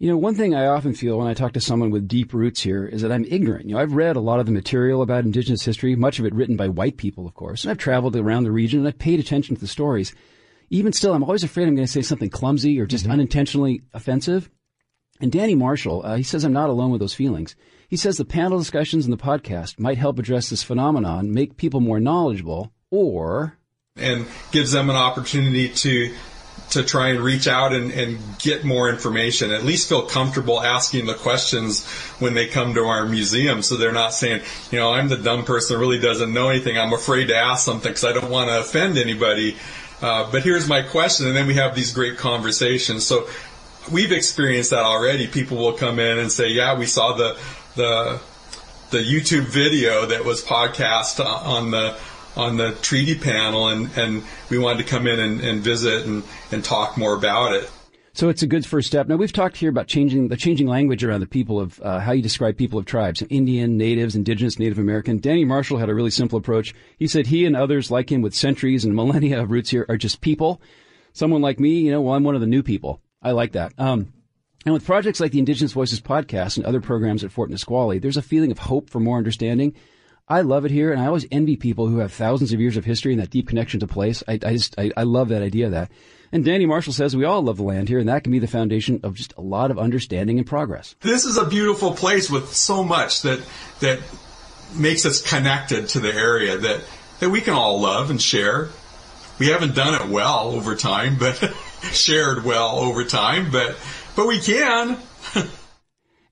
You 0.04 0.10
know, 0.10 0.18
one 0.18 0.34
thing 0.34 0.54
I 0.54 0.66
often 0.66 0.92
feel 0.92 1.16
when 1.16 1.28
I 1.28 1.32
talk 1.32 1.54
to 1.54 1.62
someone 1.62 1.88
with 1.88 2.06
deep 2.06 2.34
roots 2.34 2.60
here 2.60 2.84
is 2.84 3.00
that 3.00 3.10
I'm 3.10 3.24
ignorant. 3.24 3.64
You 3.64 3.74
know, 3.74 3.80
I've 3.80 3.94
read 3.94 4.16
a 4.16 4.20
lot 4.20 4.38
of 4.38 4.44
the 4.44 4.52
material 4.52 5.00
about 5.00 5.24
indigenous 5.24 5.64
history, 5.64 5.96
much 5.96 6.18
of 6.18 6.26
it 6.26 6.34
written 6.34 6.58
by 6.58 6.68
white 6.68 6.98
people, 6.98 7.26
of 7.26 7.32
course, 7.32 7.64
and 7.64 7.70
I've 7.70 7.78
traveled 7.78 8.14
around 8.14 8.44
the 8.44 8.52
region 8.52 8.80
and 8.80 8.86
I've 8.86 8.98
paid 8.98 9.18
attention 9.18 9.54
to 9.54 9.60
the 9.62 9.66
stories. 9.66 10.14
Even 10.68 10.92
still, 10.92 11.14
I'm 11.14 11.22
always 11.22 11.42
afraid 11.42 11.68
I'm 11.68 11.74
going 11.74 11.86
to 11.86 11.90
say 11.90 12.02
something 12.02 12.28
clumsy 12.28 12.78
or 12.78 12.84
just 12.84 13.04
mm-hmm. 13.04 13.12
unintentionally 13.12 13.80
offensive. 13.94 14.50
And 15.22 15.32
Danny 15.32 15.54
Marshall, 15.54 16.04
uh, 16.04 16.16
he 16.16 16.22
says 16.22 16.44
I'm 16.44 16.52
not 16.52 16.68
alone 16.68 16.90
with 16.90 17.00
those 17.00 17.14
feelings. 17.14 17.56
He 17.88 17.96
says 17.96 18.18
the 18.18 18.26
panel 18.26 18.58
discussions 18.58 19.06
in 19.06 19.10
the 19.10 19.16
podcast 19.16 19.78
might 19.78 19.96
help 19.96 20.18
address 20.18 20.50
this 20.50 20.62
phenomenon, 20.62 21.32
make 21.32 21.56
people 21.56 21.80
more 21.80 21.98
knowledgeable, 21.98 22.74
or 22.90 23.56
and 23.96 24.26
gives 24.52 24.72
them 24.72 24.90
an 24.90 24.96
opportunity 24.96 25.70
to 25.70 26.12
to 26.70 26.82
try 26.82 27.08
and 27.08 27.20
reach 27.20 27.46
out 27.46 27.72
and, 27.72 27.92
and 27.92 28.18
get 28.38 28.64
more 28.64 28.88
information, 28.88 29.50
at 29.50 29.64
least 29.64 29.88
feel 29.88 30.02
comfortable 30.02 30.60
asking 30.60 31.06
the 31.06 31.14
questions 31.14 31.86
when 32.18 32.34
they 32.34 32.46
come 32.46 32.74
to 32.74 32.80
our 32.84 33.06
museum. 33.06 33.62
So 33.62 33.76
they're 33.76 33.92
not 33.92 34.12
saying, 34.12 34.42
you 34.70 34.78
know, 34.78 34.92
I'm 34.92 35.08
the 35.08 35.16
dumb 35.16 35.44
person 35.44 35.76
who 35.76 35.80
really 35.80 36.00
doesn't 36.00 36.32
know 36.32 36.48
anything. 36.48 36.78
I'm 36.78 36.92
afraid 36.92 37.28
to 37.28 37.36
ask 37.36 37.64
something 37.64 37.90
because 37.90 38.04
I 38.04 38.12
don't 38.12 38.30
want 38.30 38.48
to 38.48 38.60
offend 38.60 38.98
anybody. 38.98 39.56
Uh, 40.02 40.30
but 40.30 40.42
here's 40.42 40.68
my 40.68 40.82
question. 40.82 41.26
And 41.28 41.36
then 41.36 41.46
we 41.46 41.54
have 41.54 41.74
these 41.74 41.92
great 41.92 42.18
conversations. 42.18 43.06
So 43.06 43.28
we've 43.92 44.12
experienced 44.12 44.70
that 44.70 44.84
already. 44.84 45.26
People 45.26 45.58
will 45.58 45.74
come 45.74 45.98
in 45.98 46.18
and 46.18 46.32
say, 46.32 46.48
yeah, 46.48 46.76
we 46.76 46.86
saw 46.86 47.14
the, 47.14 47.38
the, 47.76 48.20
the 48.90 48.98
YouTube 48.98 49.46
video 49.46 50.06
that 50.06 50.24
was 50.24 50.42
podcast 50.42 51.24
on 51.24 51.70
the 51.70 51.96
on 52.36 52.56
the 52.56 52.72
treaty 52.82 53.18
panel, 53.18 53.68
and, 53.68 53.90
and 53.96 54.22
we 54.50 54.58
wanted 54.58 54.84
to 54.84 54.90
come 54.90 55.06
in 55.06 55.20
and, 55.20 55.40
and 55.40 55.62
visit 55.62 56.06
and, 56.06 56.22
and 56.50 56.64
talk 56.64 56.96
more 56.96 57.14
about 57.14 57.52
it. 57.52 57.70
So 58.12 58.28
it's 58.28 58.44
a 58.44 58.46
good 58.46 58.64
first 58.64 58.86
step. 58.86 59.08
Now 59.08 59.16
we've 59.16 59.32
talked 59.32 59.56
here 59.56 59.70
about 59.70 59.88
changing 59.88 60.28
the 60.28 60.36
changing 60.36 60.68
language 60.68 61.02
around 61.02 61.18
the 61.18 61.26
people 61.26 61.58
of 61.58 61.80
uh, 61.80 61.98
how 61.98 62.12
you 62.12 62.22
describe 62.22 62.56
people 62.56 62.78
of 62.78 62.86
tribes: 62.86 63.24
Indian, 63.28 63.76
Natives, 63.76 64.14
Indigenous, 64.14 64.56
Native 64.56 64.78
American. 64.78 65.18
Danny 65.18 65.44
Marshall 65.44 65.78
had 65.78 65.88
a 65.88 65.94
really 65.94 66.10
simple 66.10 66.38
approach. 66.38 66.74
He 66.96 67.08
said 67.08 67.26
he 67.26 67.44
and 67.44 67.56
others 67.56 67.90
like 67.90 68.12
him 68.12 68.22
with 68.22 68.32
centuries 68.32 68.84
and 68.84 68.94
millennia 68.94 69.42
of 69.42 69.50
roots 69.50 69.70
here 69.70 69.84
are 69.88 69.96
just 69.96 70.20
people. 70.20 70.62
Someone 71.12 71.42
like 71.42 71.58
me, 71.58 71.80
you 71.80 71.90
know, 71.90 72.02
well, 72.02 72.14
I'm 72.14 72.22
one 72.22 72.36
of 72.36 72.40
the 72.40 72.46
new 72.46 72.62
people. 72.62 73.00
I 73.20 73.32
like 73.32 73.52
that. 73.52 73.72
Um, 73.78 74.12
and 74.64 74.72
with 74.72 74.86
projects 74.86 75.18
like 75.18 75.32
the 75.32 75.40
Indigenous 75.40 75.72
Voices 75.72 76.00
podcast 76.00 76.56
and 76.56 76.64
other 76.64 76.80
programs 76.80 77.24
at 77.24 77.32
Fort 77.32 77.50
Nisqually, 77.50 77.98
there's 77.98 78.16
a 78.16 78.22
feeling 78.22 78.52
of 78.52 78.58
hope 78.58 78.90
for 78.90 79.00
more 79.00 79.18
understanding. 79.18 79.74
I 80.26 80.40
love 80.40 80.64
it 80.64 80.70
here, 80.70 80.90
and 80.90 81.02
I 81.02 81.06
always 81.06 81.26
envy 81.30 81.56
people 81.56 81.86
who 81.86 81.98
have 81.98 82.12
thousands 82.12 82.54
of 82.54 82.60
years 82.60 82.78
of 82.78 82.84
history 82.86 83.12
and 83.12 83.20
that 83.20 83.28
deep 83.28 83.46
connection 83.46 83.80
to 83.80 83.86
place. 83.86 84.22
I, 84.26 84.34
I 84.34 84.54
just, 84.54 84.78
I, 84.78 84.90
I 84.96 85.02
love 85.02 85.28
that 85.28 85.42
idea 85.42 85.66
of 85.66 85.72
that. 85.72 85.90
And 86.32 86.44
Danny 86.44 86.64
Marshall 86.64 86.94
says 86.94 87.14
we 87.14 87.26
all 87.26 87.42
love 87.42 87.58
the 87.58 87.62
land 87.62 87.90
here, 87.90 87.98
and 87.98 88.08
that 88.08 88.24
can 88.24 88.32
be 88.32 88.38
the 88.38 88.46
foundation 88.46 89.00
of 89.02 89.14
just 89.14 89.34
a 89.36 89.42
lot 89.42 89.70
of 89.70 89.78
understanding 89.78 90.38
and 90.38 90.46
progress. 90.46 90.94
This 91.00 91.26
is 91.26 91.36
a 91.36 91.44
beautiful 91.44 91.92
place 91.92 92.30
with 92.30 92.54
so 92.54 92.82
much 92.82 93.22
that 93.22 93.46
that 93.80 94.00
makes 94.74 95.04
us 95.04 95.20
connected 95.20 95.88
to 95.90 96.00
the 96.00 96.12
area 96.12 96.56
that 96.56 96.80
that 97.20 97.28
we 97.28 97.42
can 97.42 97.52
all 97.52 97.80
love 97.80 98.10
and 98.10 98.20
share. 98.20 98.70
We 99.38 99.48
haven't 99.48 99.74
done 99.74 99.94
it 99.94 100.08
well 100.10 100.52
over 100.52 100.74
time, 100.74 101.18
but 101.18 101.36
shared 101.92 102.44
well 102.44 102.78
over 102.78 103.04
time, 103.04 103.50
but 103.52 103.76
but 104.16 104.26
we 104.26 104.40
can. 104.40 104.96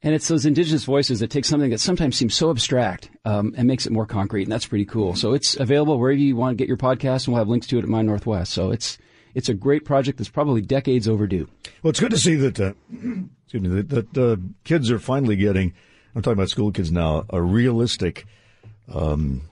And 0.05 0.15
it's 0.15 0.27
those 0.27 0.45
indigenous 0.47 0.83
voices 0.85 1.21
that 1.21 1.31
take 1.31 1.45
something 1.45 1.71
that 1.71 1.79
sometimes 1.79 2.17
seems 2.17 2.35
so 2.35 2.51
abstract 2.51 3.09
um, 3.25 3.55
and 3.57 3.69
makes 3.69 3.87
it 3.87 3.93
more 3.93 4.05
concrete, 4.07 4.43
and 4.45 4.51
that's 4.53 4.67
pretty 4.67 4.85
cool. 4.85 5.15
So 5.15 5.33
it's 5.33 5.55
available 5.55 5.97
wherever 5.99 6.19
you 6.19 6.35
want 6.35 6.57
to 6.59 6.61
get 6.61 6.67
your 6.67 6.77
podcast, 6.77 7.27
and 7.27 7.35
we'll 7.35 7.41
have 7.41 7.49
links 7.49 7.69
to 7.69 7.79
it 7.79 7.85
at 7.85 7.89
My 7.89 8.03
Northwest. 8.03 8.53
So 8.53 8.71
it's 8.73 8.99
it's 9.35 9.49
a 9.49 9.55
great 9.55 9.85
project 9.85 10.19
that's 10.19 10.29
probably 10.29 10.61
decades 10.61 11.09
overdue. 11.09 11.49
Well, 11.83 11.91
it's 11.91 12.01
good 12.01 12.11
to 12.11 12.19
see 12.19 12.35
that 12.35 12.59
uh, 12.61 12.73
excuse 13.45 13.63
me 13.63 13.69
that, 13.83 14.11
that 14.13 14.19
uh, 14.19 14.37
kids 14.65 14.91
are 14.91 14.99
finally 14.99 15.37
getting. 15.37 15.73
I'm 16.15 16.21
talking 16.23 16.37
about 16.39 16.51
school 16.51 16.73
kids 16.73 16.91
now. 16.91 17.25
A 17.31 17.41
realistic 17.41 18.27
um, 18.93 19.43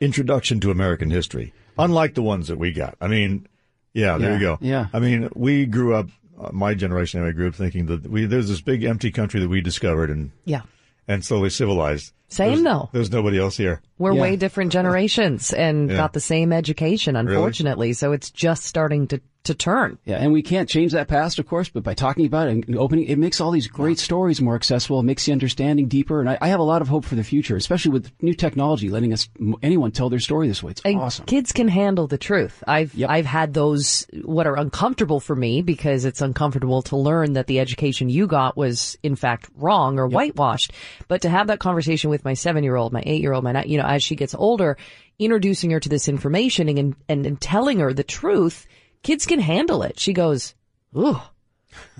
introduction 0.00 0.58
to 0.60 0.70
American 0.70 1.10
history, 1.10 1.52
unlike 1.78 2.14
the 2.14 2.22
ones 2.22 2.48
that 2.48 2.58
we 2.58 2.72
got. 2.72 2.96
I 3.00 3.08
mean, 3.08 3.46
yeah, 3.92 4.16
there 4.18 4.30
Yeah, 4.30 4.34
you 4.36 4.40
go. 4.40 4.58
yeah. 4.60 4.86
I 4.92 5.00
mean, 5.00 5.28
we 5.34 5.66
grew 5.66 5.94
up. 5.94 6.08
Uh, 6.42 6.50
my 6.52 6.74
generation 6.74 7.20
anyway 7.20 7.32
grew 7.32 7.48
up 7.48 7.54
thinking 7.54 7.86
that 7.86 8.06
we 8.08 8.26
there's 8.26 8.48
this 8.48 8.60
big 8.60 8.84
empty 8.84 9.10
country 9.10 9.40
that 9.40 9.48
we 9.48 9.60
discovered 9.60 10.10
and 10.10 10.30
Yeah. 10.44 10.62
and 11.08 11.24
slowly 11.24 11.50
civilized. 11.50 12.12
Same 12.28 12.48
there's, 12.48 12.62
though. 12.62 12.88
There's 12.92 13.12
nobody 13.12 13.38
else 13.38 13.56
here. 13.58 13.82
We're 13.98 14.14
Yeah. 14.14 14.20
way 14.22 14.36
different 14.36 14.72
generations 14.72 15.52
and 15.52 15.90
Yeah. 15.90 15.96
got 15.96 16.12
the 16.14 16.20
same 16.20 16.52
education, 16.52 17.14
unfortunately. 17.16 17.92
So 17.92 18.12
it's 18.12 18.30
just 18.30 18.64
starting 18.64 19.06
to, 19.08 19.20
to 19.44 19.54
turn. 19.54 19.98
Yeah, 20.04 20.16
and 20.18 20.32
we 20.32 20.42
can't 20.42 20.68
change 20.68 20.92
that 20.92 21.08
past, 21.08 21.38
of 21.38 21.46
course, 21.46 21.68
but 21.68 21.82
by 21.82 21.94
talking 21.94 22.26
about 22.26 22.48
it 22.48 22.66
and 22.68 22.76
opening, 22.76 23.06
it 23.06 23.18
makes 23.18 23.40
all 23.40 23.50
these 23.50 23.66
great 23.66 23.98
stories 23.98 24.40
more 24.40 24.54
accessible. 24.54 25.00
It 25.00 25.04
makes 25.04 25.24
the 25.26 25.32
understanding 25.32 25.88
deeper, 25.88 26.20
and 26.20 26.30
I, 26.30 26.38
I 26.40 26.48
have 26.48 26.60
a 26.60 26.64
lot 26.64 26.82
of 26.82 26.88
hope 26.88 27.04
for 27.04 27.16
the 27.16 27.24
future, 27.24 27.56
especially 27.56 27.90
with 27.90 28.12
new 28.22 28.34
technology 28.34 28.88
letting 28.88 29.12
us 29.12 29.28
anyone 29.62 29.90
tell 29.90 30.10
their 30.10 30.20
story 30.20 30.46
this 30.48 30.62
way. 30.62 30.72
It's 30.72 30.80
And 30.84 31.00
awesome. 31.00 31.26
kids 31.26 31.52
can 31.52 31.68
handle 31.68 32.06
the 32.06 32.18
truth. 32.18 32.62
I've 32.66 32.94
Yep. 32.94 33.10
I've 33.10 33.26
had 33.26 33.54
those 33.54 34.06
what 34.22 34.46
are 34.46 34.56
uncomfortable 34.56 35.18
for 35.18 35.34
me 35.34 35.62
because 35.62 36.04
it's 36.04 36.20
uncomfortable 36.20 36.82
to 36.82 36.96
learn 36.96 37.32
that 37.32 37.46
the 37.46 37.58
education 37.58 38.08
you 38.08 38.26
got 38.26 38.56
was 38.56 38.96
in 39.02 39.16
fact 39.16 39.48
wrong 39.56 39.98
or 39.98 40.06
whitewashed. 40.06 40.72
But 41.08 41.22
to 41.22 41.28
have 41.28 41.48
that 41.48 41.58
conversation 41.58 42.10
with 42.10 42.24
my 42.24 42.34
seven 42.34 42.62
year 42.62 42.76
old, 42.76 42.92
my 42.92 43.02
eight 43.06 43.20
year 43.22 43.32
old, 43.32 43.44
my 43.44 43.64
you 43.64 43.78
know, 43.78 43.86
as 43.86 44.02
she 44.02 44.14
gets 44.14 44.34
older, 44.34 44.76
introducing 45.18 45.70
her 45.70 45.80
to 45.80 45.88
this 45.88 46.08
information 46.08 46.68
and, 46.68 46.94
and 47.08 47.26
and 47.26 47.40
telling 47.40 47.78
her 47.80 47.92
the 47.92 48.04
truth, 48.04 48.66
kids 49.02 49.26
can 49.26 49.40
handle 49.40 49.82
it. 49.82 49.98
She 49.98 50.12
goes, 50.12 50.54
"Ooh, 50.96 51.20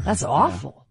that's 0.05 0.23
awful." 0.23 0.87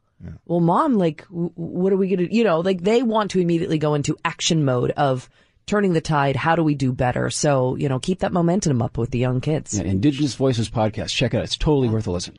Well, 0.46 0.60
mom, 0.60 0.96
like, 0.96 1.28
w- 1.30 1.52
what 1.56 1.92
are 1.92 1.98
we 1.98 2.08
going 2.08 2.28
to, 2.30 2.36
you 2.36 2.44
know, 2.44 2.60
like 2.60 2.82
they 2.82 3.02
want 3.02 3.32
to 3.32 3.40
immediately 3.40 3.80
go 3.80 3.96
into 3.96 4.16
action 4.24 4.64
mode 4.64 4.92
of 4.92 5.28
turning 5.66 5.94
the 5.94 6.02
tide. 6.02 6.36
How 6.36 6.56
do 6.56 6.64
we 6.64 6.76
do 6.76 6.92
better? 6.94 7.32
So, 7.32 7.76
you 7.76 7.90
know, 7.90 7.98
keep 8.00 8.20
that 8.20 8.32
momentum 8.32 8.84
up 8.84 9.00
with 9.00 9.10
the 9.10 9.18
young 9.18 9.42
kids. 9.42 9.74
Yeah, 9.76 9.86
Indigenous 9.86 10.36
Voices 10.36 10.70
podcast. 10.70 11.10
Check 11.10 11.34
it 11.34 11.38
out. 11.38 11.44
It's 11.44 11.58
totally 11.58 11.90
worth 11.90 12.06
a 12.06 12.12
listen. 12.12 12.36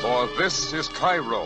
For 0.00 0.26
this 0.38 0.72
is 0.72 0.88
Cairo, 0.88 1.44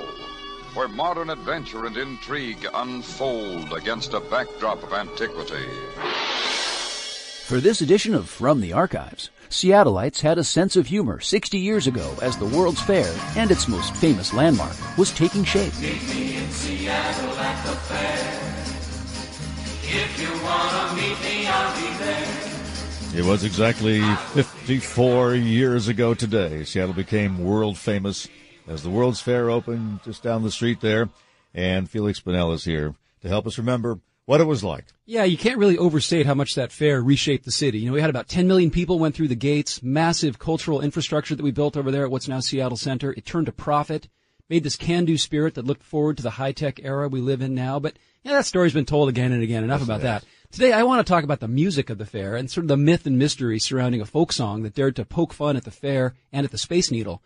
where 0.74 0.88
modern 0.88 1.30
adventure 1.30 1.86
and 1.86 1.96
intrigue 1.96 2.64
unfold 2.74 3.72
against 3.72 4.12
a 4.14 4.20
backdrop 4.20 4.82
of 4.82 4.92
antiquity. 4.92 5.66
For 7.48 7.60
this 7.60 7.80
edition 7.80 8.14
of 8.14 8.28
From 8.28 8.60
the 8.60 8.74
Archives, 8.74 9.30
Seattleites 9.48 10.20
had 10.20 10.36
a 10.36 10.44
sense 10.44 10.76
of 10.76 10.86
humor 10.86 11.18
60 11.18 11.56
years 11.56 11.86
ago 11.86 12.14
as 12.20 12.36
the 12.36 12.44
World's 12.44 12.82
Fair 12.82 13.10
and 13.36 13.50
its 13.50 13.66
most 13.66 13.96
famous 13.96 14.34
landmark 14.34 14.76
was 14.98 15.10
taking 15.12 15.44
shape. 15.44 15.72
It 23.14 23.24
was 23.24 23.44
exactly 23.44 24.02
54 24.34 25.34
years 25.36 25.88
ago 25.88 26.12
today. 26.12 26.64
Seattle 26.64 26.92
became 26.92 27.42
world 27.42 27.78
famous 27.78 28.28
as 28.66 28.82
the 28.82 28.90
World's 28.90 29.22
Fair 29.22 29.48
opened 29.48 30.00
just 30.04 30.22
down 30.22 30.42
the 30.42 30.50
street 30.50 30.82
there. 30.82 31.08
And 31.54 31.90
Feliks 31.90 32.22
Banel 32.22 32.52
is 32.52 32.66
here 32.66 32.94
to 33.22 33.28
help 33.28 33.46
us 33.46 33.56
remember 33.56 34.00
what 34.28 34.42
it 34.42 34.44
was 34.44 34.62
like. 34.62 34.84
Yeah, 35.06 35.24
you 35.24 35.38
can't 35.38 35.56
really 35.56 35.78
overstate 35.78 36.26
how 36.26 36.34
much 36.34 36.54
that 36.54 36.70
fair 36.70 37.02
reshaped 37.02 37.46
the 37.46 37.50
city. 37.50 37.78
You 37.78 37.86
know, 37.86 37.94
we 37.94 38.02
had 38.02 38.10
about 38.10 38.28
10 38.28 38.46
million 38.46 38.70
people 38.70 38.98
went 38.98 39.14
through 39.14 39.28
the 39.28 39.34
gates, 39.34 39.82
massive 39.82 40.38
cultural 40.38 40.82
infrastructure 40.82 41.34
that 41.34 41.42
we 41.42 41.50
built 41.50 41.78
over 41.78 41.90
there 41.90 42.04
at 42.04 42.10
what's 42.10 42.28
now 42.28 42.40
Seattle 42.40 42.76
Center. 42.76 43.14
It 43.16 43.24
turned 43.24 43.48
a 43.48 43.52
profit, 43.52 44.06
made 44.50 44.64
this 44.64 44.76
can-do 44.76 45.16
spirit 45.16 45.54
that 45.54 45.64
looked 45.64 45.82
forward 45.82 46.18
to 46.18 46.22
the 46.22 46.28
high-tech 46.28 46.78
era 46.82 47.08
we 47.08 47.22
live 47.22 47.40
in 47.40 47.54
now. 47.54 47.78
But 47.78 47.98
yeah, 48.22 48.32
that 48.32 48.44
story's 48.44 48.74
been 48.74 48.84
told 48.84 49.08
again 49.08 49.32
and 49.32 49.42
again. 49.42 49.64
Enough 49.64 49.82
about 49.82 50.02
that. 50.02 50.26
Today, 50.52 50.74
I 50.74 50.82
want 50.82 51.06
to 51.06 51.10
talk 51.10 51.24
about 51.24 51.40
the 51.40 51.48
music 51.48 51.88
of 51.88 51.96
the 51.96 52.04
fair 52.04 52.36
and 52.36 52.50
sort 52.50 52.64
of 52.64 52.68
the 52.68 52.76
myth 52.76 53.06
and 53.06 53.18
mystery 53.18 53.58
surrounding 53.58 54.02
a 54.02 54.06
folk 54.06 54.30
song 54.30 54.62
that 54.62 54.74
dared 54.74 54.96
to 54.96 55.06
poke 55.06 55.32
fun 55.32 55.56
at 55.56 55.64
the 55.64 55.70
fair 55.70 56.14
and 56.34 56.44
at 56.44 56.50
the 56.50 56.58
Space 56.58 56.90
Needle. 56.90 57.22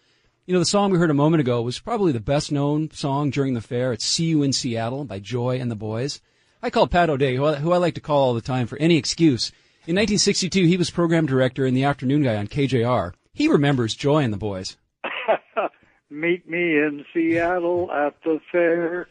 You 0.47 0.55
know, 0.55 0.61
the 0.61 0.67
song 0.67 0.93
we 0.93 0.99
heard 0.99 1.11
a 1.11 1.15
moment 1.15 1.41
ago 1.41 1.63
was 1.63 1.81
probably 1.81 2.13
the 2.13 2.21
best 2.21 2.53
known 2.53 2.93
song 2.93 3.31
during 3.31 3.55
the 3.55 3.61
fair. 3.61 3.93
It's 3.93 4.05
See 4.05 4.27
You 4.27 4.45
in 4.45 4.53
Seattle 4.53 5.05
by 5.05 5.19
Joy 5.19 5.59
and 5.59 5.69
the 5.69 5.75
Boys. 5.75 6.21
I 6.65 6.71
called 6.71 6.93
Pat 6.93 7.11
O'Day, 7.11 7.35
who 7.35 7.45
I, 7.45 7.57
who 7.57 7.73
I 7.73 7.79
like 7.79 7.95
to 7.97 8.01
call 8.01 8.23
all 8.23 8.35
the 8.35 8.41
time 8.41 8.69
for 8.69 8.79
any 8.79 8.97
excuse. 8.97 9.51
In 9.85 9.97
1962, 9.97 10.65
he 10.65 10.77
was 10.77 10.91
program 10.91 11.27
director 11.27 11.67
and 11.67 11.77
the 11.77 11.83
afternoon 11.83 12.23
guy 12.23 12.37
on 12.37 12.47
KJR. 12.47 13.15
He 13.35 13.49
remembers 13.49 13.97
Joy 13.97 14.23
and 14.23 14.33
the 14.33 14.39
Boys. 14.39 14.77
Meet 16.11 16.49
me 16.49 16.77
in 16.77 17.05
Seattle 17.13 17.91
at 17.91 18.15
the 18.23 18.39
fair. 18.53 19.09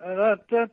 Da, 0.00 0.34
da, 0.50 0.66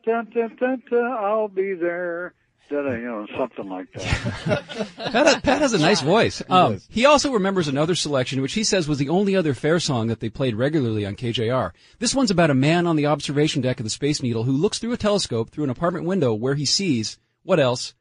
da, 0.90 1.16
I'll 1.18 1.48
be 1.48 1.72
there. 1.72 2.34
Da, 2.72 2.80
da, 2.80 2.92
you 2.92 3.04
know, 3.04 3.26
something 3.36 3.68
like 3.68 3.92
that. 3.92 4.88
Pat, 4.96 5.42
Pat 5.42 5.60
has 5.60 5.74
a 5.74 5.78
nice 5.78 6.00
voice. 6.00 6.42
Um, 6.48 6.80
he 6.88 7.04
also 7.04 7.30
remembers 7.30 7.68
another 7.68 7.94
selection, 7.94 8.40
which 8.40 8.54
he 8.54 8.64
says 8.64 8.88
was 8.88 8.96
the 8.96 9.10
only 9.10 9.36
other 9.36 9.52
fair 9.52 9.78
song 9.78 10.06
that 10.06 10.20
they 10.20 10.30
played 10.30 10.54
regularly 10.54 11.04
on 11.04 11.14
KJR. 11.14 11.72
This 11.98 12.14
one's 12.14 12.30
about 12.30 12.48
a 12.48 12.54
man 12.54 12.86
on 12.86 12.96
the 12.96 13.04
observation 13.04 13.60
deck 13.60 13.78
of 13.78 13.84
the 13.84 13.90
Space 13.90 14.22
Needle 14.22 14.44
who 14.44 14.52
looks 14.52 14.78
through 14.78 14.92
a 14.92 14.96
telescope 14.96 15.50
through 15.50 15.64
an 15.64 15.70
apartment 15.70 16.06
window 16.06 16.32
where 16.32 16.54
he 16.54 16.64
sees, 16.64 17.18
what 17.42 17.60
else? 17.60 17.92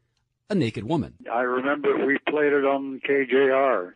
A 0.49 0.55
naked 0.55 0.85
woman. 0.85 1.15
I 1.29 1.41
remember 1.41 2.05
we 2.05 2.17
played 2.29 2.53
it 2.53 2.63
on 2.63 3.01
KJR. 3.05 3.91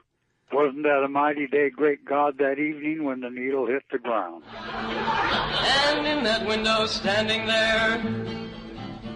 Wasn't 0.52 0.84
that 0.84 1.04
a 1.06 1.08
mighty 1.08 1.48
day, 1.48 1.70
great 1.70 2.04
God, 2.04 2.38
that 2.40 2.60
evening 2.60 3.06
when 3.06 3.22
the 3.22 3.30
needle 3.30 3.66
hit 3.66 3.84
the 3.94 3.98
ground? 3.98 4.44
And 4.52 6.06
in 6.06 6.26
that 6.26 6.46
window 6.46 6.86
standing 6.86 7.46
there 7.46 8.45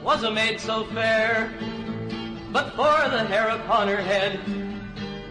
was 0.03 0.24
a 0.24 0.32
maid 0.32 0.60
so 0.60 0.86
fair, 0.86 1.53
but 2.51 2.72
for 2.72 3.10
the 3.10 3.24
hair 3.25 3.50
upon 3.50 3.88
her 3.88 3.98
head, 3.98 4.39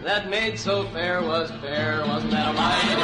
that 0.03 0.29
maid 0.29 0.57
so 0.57 0.87
fair 0.89 1.21
was 1.21 1.51
fair. 1.61 2.03
Wasn't 2.05 2.31
that 2.31 2.49
a 2.49 2.53
mighty 2.53 2.95
day? 2.95 2.99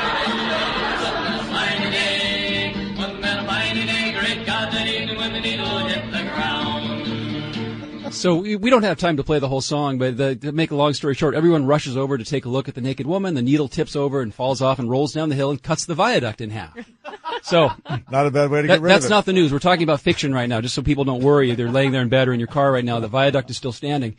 Wasn't 2.98 3.22
that 3.22 3.40
a 3.40 3.44
mighty 3.44 3.86
day? 3.86 4.16
Great 4.18 4.46
God, 4.46 4.72
that 4.72 4.88
evening 4.88 5.18
when 5.18 5.34
the 5.34 5.42
needle 5.42 5.78
hit 5.80 6.12
the 6.12 6.24
ground? 6.24 8.14
So 8.14 8.36
we 8.36 8.56
we 8.56 8.70
don't 8.70 8.84
have 8.84 8.98
time 8.98 9.18
to 9.18 9.24
play 9.24 9.40
the 9.40 9.48
whole 9.50 9.62
song, 9.62 9.98
but 9.98 10.16
the, 10.16 10.36
to 10.38 10.52
make 10.52 10.72
a 10.72 10.76
long 10.76 10.94
story 10.94 11.16
short, 11.16 11.36
everyone 11.36 11.66
rushes 11.66 11.98
over 11.98 12.18
to 12.18 12.24
take 12.24 12.46
a 12.46 12.50
look 12.50 12.70
at 12.70 12.76
the 12.76 12.82
naked 12.82 13.08
woman. 13.08 13.34
The 13.34 13.42
needle 13.42 13.68
tips 13.68 13.96
over 13.96 14.22
and 14.22 14.34
falls 14.34 14.62
off 14.62 14.80
and 14.80 14.90
rolls 14.90 15.12
down 15.14 15.30
the 15.30 15.36
hill 15.36 15.50
and 15.50 15.62
cuts 15.62 15.86
the 15.86 15.96
viaduct 15.96 16.40
in 16.40 16.52
half. 16.52 16.78
So 17.46 17.72
Not 18.12 18.26
a 18.28 18.32
bad 18.32 18.50
way 18.50 18.62
to 18.64 18.68
that- 18.68 18.76
get 18.76 18.82
rid 18.82 18.90
that's 18.90 19.06
of 19.06 19.12
it. 19.12 19.14
not 19.14 19.26
the 19.26 19.34
news. 19.34 19.54
We're 19.54 19.60
talking 19.60 19.84
about 19.84 20.02
fiction 20.02 20.34
right 20.34 20.50
now, 20.50 20.62
just 20.62 20.74
so 20.76 20.82
people 20.82 21.04
don't 21.04 21.22
worry. 21.24 21.54
They're 21.54 21.70
laying 21.72 21.92
there 21.92 22.02
in 22.02 22.10
bed 22.10 22.28
or 22.28 22.34
in 22.34 22.40
your 22.40 22.48
car 22.48 22.72
right 22.72 22.84
now. 22.84 23.00
The 23.00 23.08
viaduct 23.08 23.50
is 23.50 23.58
still 23.58 23.72
standing. 23.72 24.16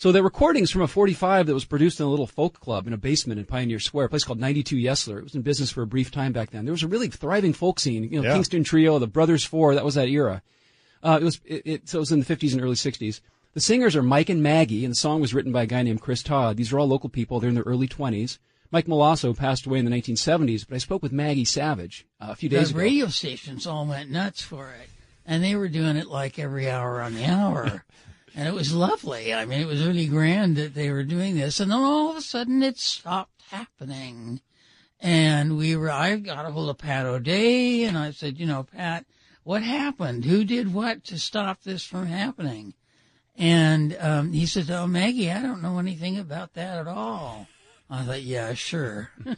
So 0.00 0.12
the 0.12 0.22
recordings 0.22 0.70
from 0.70 0.82
a 0.82 0.86
45 0.86 1.46
that 1.48 1.54
was 1.54 1.64
produced 1.64 1.98
in 1.98 2.06
a 2.06 2.08
little 2.08 2.28
folk 2.28 2.60
club 2.60 2.86
in 2.86 2.92
a 2.92 2.96
basement 2.96 3.40
in 3.40 3.46
Pioneer 3.46 3.80
Square, 3.80 4.06
a 4.06 4.08
place 4.08 4.22
called 4.22 4.38
92 4.38 4.76
Yesler. 4.76 5.18
It 5.18 5.24
was 5.24 5.34
in 5.34 5.42
business 5.42 5.72
for 5.72 5.82
a 5.82 5.88
brief 5.88 6.12
time 6.12 6.32
back 6.32 6.50
then. 6.50 6.64
There 6.66 6.72
was 6.72 6.84
a 6.84 6.88
really 6.88 7.08
thriving 7.08 7.52
folk 7.52 7.80
scene. 7.80 8.04
You 8.04 8.20
know, 8.22 8.28
Yeah. 8.28 8.34
Kingston 8.34 8.62
Trio, 8.62 9.00
the 9.00 9.08
Brothers 9.08 9.42
Four. 9.42 9.74
That 9.74 9.84
was 9.84 9.96
that 9.96 10.06
era. 10.08 10.42
Uh, 11.02 11.18
it 11.20 11.24
was 11.24 11.40
it, 11.44 11.62
it, 11.64 11.88
so 11.88 11.98
it 11.98 12.00
was 12.00 12.12
in 12.12 12.20
the 12.20 12.24
50s 12.36 12.52
and 12.52 12.62
early 12.62 12.76
60s. 12.76 13.20
The 13.54 13.60
singers 13.60 13.96
are 13.96 14.02
Mike 14.04 14.28
and 14.28 14.40
Maggie, 14.40 14.84
and 14.84 14.92
the 14.92 14.96
song 14.96 15.20
was 15.20 15.34
written 15.34 15.50
by 15.50 15.62
a 15.62 15.66
guy 15.66 15.82
named 15.82 16.00
Chris 16.00 16.22
Todd. 16.22 16.56
These 16.56 16.72
are 16.72 16.78
all 16.78 16.86
local 16.86 17.08
people. 17.08 17.40
They're 17.40 17.48
in 17.48 17.54
their 17.56 17.64
early 17.64 17.88
20s. 17.88 18.38
Mike 18.70 18.86
Molasso 18.86 19.36
passed 19.36 19.66
away 19.66 19.78
in 19.78 19.84
the 19.86 19.90
1970s, 19.90 20.66
but 20.68 20.74
I 20.74 20.78
spoke 20.78 21.02
with 21.02 21.12
Maggie 21.12 21.44
Savage 21.44 22.06
uh, 22.20 22.28
a 22.30 22.36
few 22.36 22.48
days 22.48 22.68
the 22.68 22.74
ago. 22.74 22.84
radio 22.84 23.06
stations 23.08 23.66
all 23.66 23.86
went 23.86 24.10
nuts 24.10 24.42
for 24.42 24.70
it, 24.70 24.90
and 25.24 25.42
they 25.42 25.56
were 25.56 25.68
doing 25.68 25.96
it 25.96 26.08
like 26.08 26.38
every 26.38 26.68
hour 26.68 27.00
on 27.00 27.14
the 27.14 27.24
hour, 27.24 27.84
and 28.34 28.46
it 28.46 28.54
was 28.54 28.74
lovely. 28.74 29.32
I 29.32 29.46
mean, 29.46 29.60
it 29.60 29.66
was 29.66 29.86
really 29.86 30.06
grand 30.06 30.56
that 30.56 30.74
they 30.74 30.90
were 30.90 31.04
doing 31.04 31.36
this, 31.36 31.60
and 31.60 31.70
then 31.70 31.78
all 31.78 32.10
of 32.10 32.16
a 32.16 32.22
sudden 32.22 32.62
it 32.62 32.78
stopped 32.78 33.42
happening, 33.50 34.40
and 35.00 35.56
we 35.56 35.74
were. 35.74 35.90
I 35.90 36.16
got 36.16 36.44
a 36.44 36.50
hold 36.50 36.68
of 36.68 36.78
Pat 36.78 37.06
O'Day, 37.06 37.84
and 37.84 37.96
I 37.96 38.10
said, 38.10 38.38
you 38.38 38.44
know, 38.44 38.64
Pat, 38.64 39.06
what 39.44 39.62
happened? 39.62 40.26
Who 40.26 40.44
did 40.44 40.74
what 40.74 41.04
to 41.04 41.18
stop 41.18 41.62
this 41.62 41.82
from 41.82 42.06
happening? 42.06 42.74
And 43.34 43.96
um, 43.98 44.32
he 44.32 44.44
said, 44.44 44.70
"Oh, 44.70 44.86
Maggie, 44.86 45.30
I 45.30 45.40
don't 45.40 45.62
know 45.62 45.78
anything 45.78 46.18
about 46.18 46.52
that 46.54 46.76
at 46.76 46.88
all." 46.88 47.46
I 47.90 48.04
thought, 48.04 48.22
"Yeah, 48.22 48.54
sure." 48.54 49.10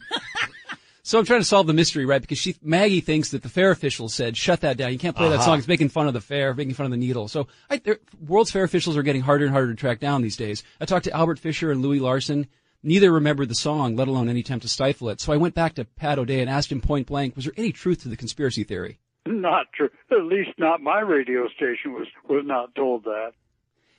So 1.03 1.17
I'm 1.17 1.25
trying 1.25 1.41
to 1.41 1.45
solve 1.45 1.67
the 1.67 1.73
mystery, 1.73 2.05
right? 2.05 2.21
Because 2.21 2.37
she, 2.37 2.55
Maggie 2.61 3.01
thinks 3.01 3.31
that 3.31 3.41
the 3.41 3.49
fair 3.49 3.71
officials 3.71 4.13
said, 4.13 4.37
shut 4.37 4.61
that 4.61 4.77
down. 4.77 4.91
You 4.91 4.99
can't 4.99 5.15
play 5.15 5.29
that 5.29 5.35
uh-huh. 5.35 5.45
song. 5.45 5.57
It's 5.57 5.67
making 5.67 5.89
fun 5.89 6.07
of 6.07 6.13
the 6.13 6.21
fair, 6.21 6.53
making 6.53 6.75
fun 6.75 6.85
of 6.85 6.91
the 6.91 6.97
needle. 6.97 7.27
So 7.27 7.47
I, 7.69 7.81
World's 8.25 8.51
Fair 8.51 8.63
officials 8.63 8.95
are 8.95 9.03
getting 9.03 9.21
harder 9.21 9.45
and 9.45 9.51
harder 9.51 9.71
to 9.71 9.75
track 9.75 9.99
down 9.99 10.21
these 10.21 10.37
days. 10.37 10.63
I 10.79 10.85
talked 10.85 11.05
to 11.05 11.11
Albert 11.11 11.39
Fisher 11.39 11.71
and 11.71 11.81
Louis 11.81 11.99
Larson. 11.99 12.47
Neither 12.83 13.11
remembered 13.11 13.49
the 13.49 13.55
song, 13.55 13.95
let 13.95 14.07
alone 14.07 14.29
any 14.29 14.41
attempt 14.41 14.63
to 14.63 14.69
stifle 14.69 15.09
it. 15.09 15.19
So 15.19 15.33
I 15.33 15.37
went 15.37 15.55
back 15.55 15.75
to 15.75 15.85
Pat 15.85 16.19
O'Day 16.19 16.39
and 16.39 16.49
asked 16.49 16.71
him 16.71 16.81
point 16.81 17.07
blank, 17.07 17.35
was 17.35 17.45
there 17.45 17.53
any 17.57 17.71
truth 17.71 18.03
to 18.03 18.09
the 18.09 18.17
conspiracy 18.17 18.63
theory? 18.63 18.99
Not 19.25 19.67
true. 19.73 19.89
At 20.11 20.23
least 20.23 20.51
not 20.57 20.81
my 20.81 20.99
radio 20.99 21.47
station 21.49 21.93
was 21.93 22.07
was 22.27 22.43
not 22.45 22.73
told 22.73 23.03
that. 23.03 23.33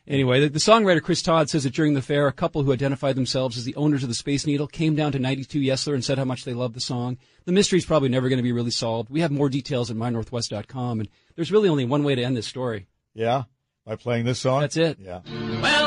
Anyway, 0.06 0.40
the, 0.40 0.48
the 0.48 0.58
songwriter 0.58 1.00
Chris 1.00 1.22
Todd 1.22 1.48
says 1.48 1.62
that 1.62 1.74
during 1.74 1.94
the 1.94 2.02
fair, 2.02 2.26
a 2.26 2.32
couple 2.32 2.62
who 2.62 2.72
identified 2.72 3.14
themselves 3.14 3.56
as 3.56 3.64
the 3.64 3.76
owners 3.76 4.02
of 4.02 4.08
the 4.08 4.14
Space 4.14 4.46
Needle 4.46 4.66
came 4.66 4.96
down 4.96 5.12
to 5.12 5.18
92 5.18 5.60
Yesler 5.60 5.94
and 5.94 6.04
said 6.04 6.18
how 6.18 6.24
much 6.24 6.44
they 6.44 6.54
loved 6.54 6.74
the 6.74 6.80
song. 6.80 7.18
The 7.44 7.52
mystery 7.52 7.78
is 7.78 7.86
probably 7.86 8.08
never 8.08 8.28
going 8.28 8.38
to 8.38 8.42
be 8.42 8.52
really 8.52 8.72
solved. 8.72 9.10
We 9.10 9.20
have 9.20 9.30
more 9.30 9.48
details 9.48 9.90
at 9.90 9.96
mynorthwest.com, 9.96 11.00
and 11.00 11.08
there's 11.36 11.52
really 11.52 11.68
only 11.68 11.84
one 11.84 12.02
way 12.02 12.16
to 12.16 12.22
end 12.22 12.36
this 12.36 12.46
story. 12.46 12.88
Yeah? 13.14 13.44
By 13.86 13.96
playing 13.96 14.24
this 14.24 14.40
song? 14.40 14.60
That's 14.60 14.76
it. 14.76 14.98
Yeah. 15.00 15.20
Well, 15.60 15.81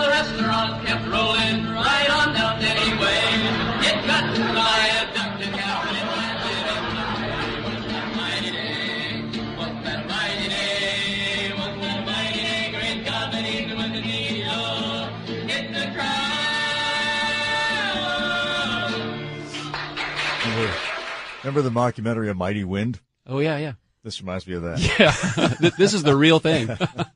remember 21.45 21.61
the 21.61 21.69
mockumentary 21.75 22.29
of 22.29 22.37
Mighty 22.37 22.63
Wind? 22.63 22.99
Oh, 23.27 23.39
yeah, 23.39 23.57
yeah. 23.57 23.73
This 24.03 24.21
reminds 24.21 24.45
me 24.47 24.53
of 24.53 24.61
that. 24.63 24.79
Yeah. 24.99 25.71
This 25.77 25.93
is 25.93 26.03
the 26.03 26.15
real 26.15 26.39
thing. 26.39 26.69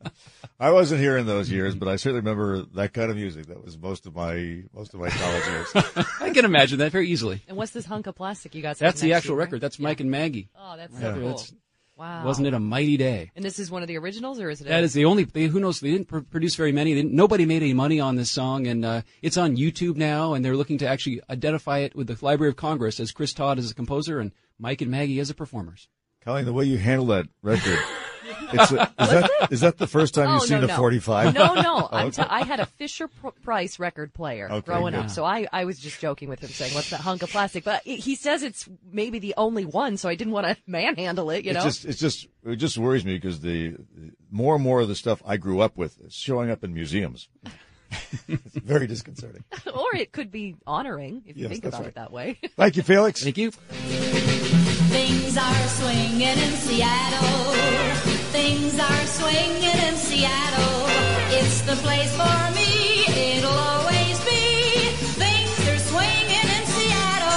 I 0.59 0.71
wasn't 0.71 0.99
here 1.01 1.17
in 1.17 1.25
those 1.25 1.49
years, 1.49 1.75
but 1.75 1.87
I 1.87 1.95
certainly 1.95 2.19
remember 2.21 2.63
that 2.75 2.93
kind 2.93 3.09
of 3.11 3.15
music. 3.15 3.45
That 3.45 3.63
was 3.63 3.77
most 3.77 4.05
of 4.07 4.15
my 4.15 4.63
most 4.73 4.93
of 4.93 4.99
my 4.99 5.09
college 5.09 5.45
years. 5.47 5.67
I 6.19 6.31
can 6.31 6.45
imagine 6.45 6.79
that 6.79 6.91
very 6.91 7.07
easily. 7.07 7.41
And 7.47 7.55
what's 7.55 7.71
this 7.71 7.85
hunk 7.85 8.07
of 8.07 8.15
plastic 8.15 8.55
you 8.55 8.61
got? 8.61 8.77
That's 8.77 8.99
the 9.01 9.09
next 9.09 9.23
to 9.23 9.29
actual 9.29 9.35
right? 9.37 9.45
record. 9.45 9.61
That's 9.61 9.79
Mike 9.79 9.99
and 10.01 10.09
Maggie. 10.11 10.49
Oh, 10.57 10.75
that's 10.77 10.93
Yeah. 10.93 10.99
so 10.99 11.13
cool. 11.13 11.27
That's- 11.29 11.53
Wow. 11.99 12.23
Wasn't 12.23 12.47
it 12.47 12.53
a 12.53 12.59
mighty 12.61 12.95
day? 12.95 13.29
And 13.35 13.43
this 13.43 13.59
is 13.59 13.69
one 13.69 13.81
of 13.81 13.89
the 13.89 13.97
originals, 13.97 14.39
or 14.39 14.49
is 14.49 14.61
it? 14.61 14.69
That 14.69 14.79
a- 14.79 14.83
is 14.85 14.93
the 14.93 15.03
only. 15.03 15.25
They, 15.25 15.47
who 15.47 15.59
knows? 15.59 15.81
They 15.81 15.91
didn't 15.91 16.07
pr- 16.07 16.19
produce 16.19 16.55
very 16.55 16.71
many. 16.71 16.93
They 16.93 17.01
didn't, 17.01 17.13
nobody 17.13 17.45
made 17.45 17.61
any 17.61 17.73
money 17.73 17.99
on 17.99 18.15
this 18.15 18.31
song, 18.31 18.67
and 18.67 18.85
uh, 18.85 19.01
it's 19.21 19.35
on 19.35 19.57
YouTube 19.57 19.97
now. 19.97 20.33
And 20.33 20.45
they're 20.45 20.55
looking 20.55 20.77
to 20.77 20.87
actually 20.87 21.19
identify 21.29 21.79
it 21.79 21.97
with 21.97 22.07
the 22.07 22.17
Library 22.21 22.51
of 22.51 22.55
Congress 22.55 23.01
as 23.01 23.11
Chris 23.11 23.33
Todd 23.33 23.59
as 23.59 23.69
a 23.69 23.75
composer 23.75 24.21
and 24.21 24.31
Mike 24.57 24.79
and 24.81 24.89
Maggie 24.89 25.19
as 25.19 25.27
the 25.27 25.33
performers. 25.33 25.89
Colleen, 26.23 26.45
the 26.45 26.53
way 26.53 26.63
you 26.63 26.77
handle 26.77 27.07
that 27.07 27.27
record, 27.41 27.79
it's 28.51 28.71
a, 28.71 28.93
is 28.99 29.09
that 29.09 29.47
is 29.51 29.61
that 29.61 29.77
the 29.77 29.87
first 29.87 30.13
time 30.13 30.27
Oh, 30.29 30.33
you've 30.35 30.43
seen 30.43 30.59
no, 30.59 30.65
a 30.65 30.67
no. 30.67 30.75
45? 30.77 31.33
No, 31.33 31.53
no. 31.53 31.61
Oh, 31.83 31.89
I'm 31.91 32.07
okay. 32.07 32.23
t- 32.23 32.27
I 32.29 32.43
had 32.43 32.59
a 32.59 32.65
Fisher 32.65 33.07
Pr- 33.07 33.29
Price 33.43 33.79
record 33.79 34.13
player 34.13 34.47
Okay, 34.51 34.65
growing 34.65 34.93
good. 34.93 35.05
up, 35.05 35.09
so 35.09 35.23
I, 35.25 35.47
I 35.51 35.65
was 35.65 35.79
just 35.79 35.99
joking 35.99 36.29
with 36.29 36.39
him, 36.41 36.49
saying, 36.49 36.73
"What's 36.73 36.89
that 36.91 37.01
hunk 37.01 37.23
of 37.23 37.29
plastic?" 37.29 37.63
But 37.63 37.81
he 37.83 37.97
he 37.97 38.15
says 38.15 38.43
it's 38.43 38.67
maybe 38.91 39.19
the 39.19 39.33
only 39.37 39.65
one, 39.65 39.97
so 39.97 40.09
I 40.09 40.15
didn't 40.15 40.33
want 40.33 40.47
to 40.47 40.57
manhandle 40.67 41.29
it. 41.31 41.45
You 41.45 41.53
know, 41.53 41.65
It's 41.65 41.77
just, 41.77 41.85
it's 41.85 41.99
just, 41.99 42.27
it 42.45 42.55
just 42.57 42.77
worries 42.77 43.05
me 43.05 43.15
because 43.15 43.39
the, 43.41 43.69
the 43.71 44.11
more 44.31 44.55
and 44.55 44.63
more 44.63 44.79
of 44.81 44.87
the 44.87 44.95
stuff 44.95 45.21
I 45.25 45.37
grew 45.37 45.59
up 45.61 45.77
with 45.77 45.99
is 46.01 46.13
showing 46.13 46.49
up 46.51 46.63
in 46.63 46.73
museums. 46.73 47.29
it's 48.27 48.53
very 48.55 48.85
disconcerting. 48.85 49.43
or 49.73 49.95
it 49.95 50.11
could 50.11 50.29
be 50.31 50.55
honoring 50.67 51.23
if 51.25 51.37
you 51.37 51.47
think 51.49 51.65
about 51.65 51.79
right. 51.81 51.87
it 51.89 51.95
that 51.95 52.11
way. 52.11 52.37
Thank 52.55 52.75
you, 52.77 52.83
Feliks. 52.83 53.23
Thank 53.23 53.37
you. 53.39 53.49
Things 54.89 55.37
are 55.37 55.67
swinging 55.67 56.21
in 56.21 56.37
Seattle. 56.53 58.08
Things 58.31 58.79
are 58.79 59.05
swinging 59.07 59.63
in 59.63 59.95
Seattle. 59.95 60.85
It's 61.31 61.61
the 61.61 61.75
place 61.77 62.15
for 62.15 62.51
me. 62.53 63.05
It'll 63.37 63.49
always 63.51 64.19
be. 64.23 64.91
Things 65.17 65.67
are 65.67 65.79
swinging 65.79 66.29
in 66.29 66.65
Seattle. 66.65 67.29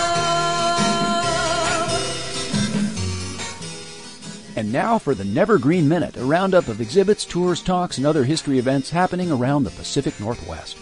And 4.55 4.71
now 4.71 4.99
for 4.99 5.15
the 5.15 5.25
Never 5.25 5.59
Green 5.59 5.89
Minute, 5.89 6.19
a 6.19 6.25
roundup 6.25 6.69
of 6.69 6.81
exhibits, 6.83 7.25
tours, 7.25 7.63
talks, 7.63 7.97
and 7.97 8.07
other 8.07 8.25
history 8.25 8.59
events 8.59 8.91
happening 8.91 9.33
around 9.33 9.65
the 9.65 9.71
Pacific 9.71 10.21
Northwest. 10.21 10.77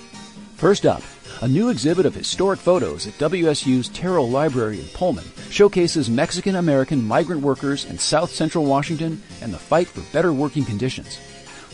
First 0.56 0.86
up, 0.86 1.02
a 1.42 1.48
new 1.48 1.70
exhibit 1.70 2.04
of 2.04 2.14
historic 2.14 2.60
photos 2.60 3.06
at 3.06 3.14
WSU's 3.14 3.88
Terrell 3.88 4.28
Library 4.28 4.80
in 4.80 4.86
Pullman 4.88 5.24
showcases 5.48 6.10
Mexican 6.10 6.56
American 6.56 7.02
migrant 7.02 7.40
workers 7.40 7.86
in 7.86 7.98
South 7.98 8.30
Central 8.30 8.66
Washington 8.66 9.22
and 9.40 9.50
the 9.52 9.58
fight 9.58 9.88
for 9.88 10.02
better 10.12 10.34
working 10.34 10.66
conditions. 10.66 11.18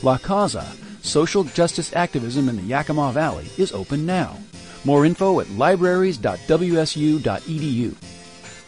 La 0.05 0.19
Casa, 0.19 0.65
social 1.03 1.43
justice 1.43 1.93
activism 1.97 2.49
in 2.49 2.55
the 2.57 2.63
Yakima 2.63 3.11
Valley, 3.13 3.49
is 3.59 3.73
open 3.73 4.07
now. 4.07 4.39
More 4.85 5.05
info 5.05 5.41
at 5.41 5.51
libraries.wsu.edu. 5.51 7.95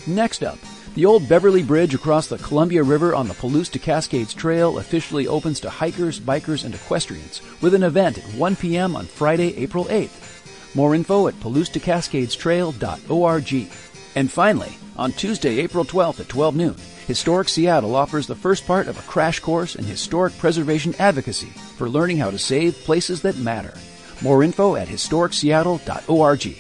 Next 0.09 0.43
up, 0.43 0.59
the 0.97 1.07
old 1.07 1.29
Beverly 1.29 1.63
Bridge 1.63 1.95
across 1.95 2.27
the 2.27 2.39
Columbia 2.39 2.83
River 2.83 3.15
on 3.15 3.29
the 3.29 3.35
Palouse 3.35 3.71
to 3.71 3.79
Cascades 3.79 4.35
Trail 4.35 4.79
officially 4.79 5.29
opens 5.29 5.61
to 5.61 5.71
hikers, 5.71 6.19
bikers, 6.19 6.65
and 6.65 6.75
equestrians 6.75 7.41
with 7.61 7.75
an 7.75 7.85
event 7.85 8.19
at 8.19 8.25
1 8.35 8.57
p.m. 8.57 8.97
on 8.97 9.07
Friday, 9.07 9.57
April 9.59 9.85
8th. 9.85 10.28
More 10.75 10.95
info 10.95 11.29
at 11.29 11.35
paloustocascadestrail.org. 11.35 13.71
And 14.15 14.31
finally, 14.31 14.79
on 14.97 15.13
Tuesday, 15.13 15.59
April 15.61 15.85
12th 15.85 16.21
at 16.21 16.29
12 16.29 16.57
noon, 16.57 16.77
Historic 17.07 17.49
Seattle 17.49 17.95
offers 17.95 18.27
the 18.27 18.35
first 18.35 18.67
part 18.67 18.87
of 18.87 18.99
a 18.99 19.03
crash 19.03 19.41
course 19.41 19.77
in 19.77 19.85
historic 19.85 20.37
preservation 20.37 20.95
advocacy 20.99 21.49
for 21.77 21.89
learning 21.89 22.19
how 22.19 22.31
to 22.31 22.39
save 22.39 22.75
places 22.85 23.23
that 23.23 23.39
matter. 23.39 23.73
More 24.21 24.43
info 24.43 24.77
at 24.77 24.89
historicseattle.org. 24.89 26.59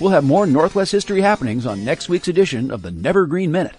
We'll 0.00 0.10
have 0.10 0.24
more 0.24 0.46
Northwest 0.46 0.92
history 0.92 1.20
happenings 1.20 1.66
on 1.66 1.84
next 1.84 2.08
week's 2.08 2.28
edition 2.28 2.70
of 2.70 2.82
the 2.82 2.90
Never 2.90 3.26
Green 3.26 3.52
Minute. 3.52 3.74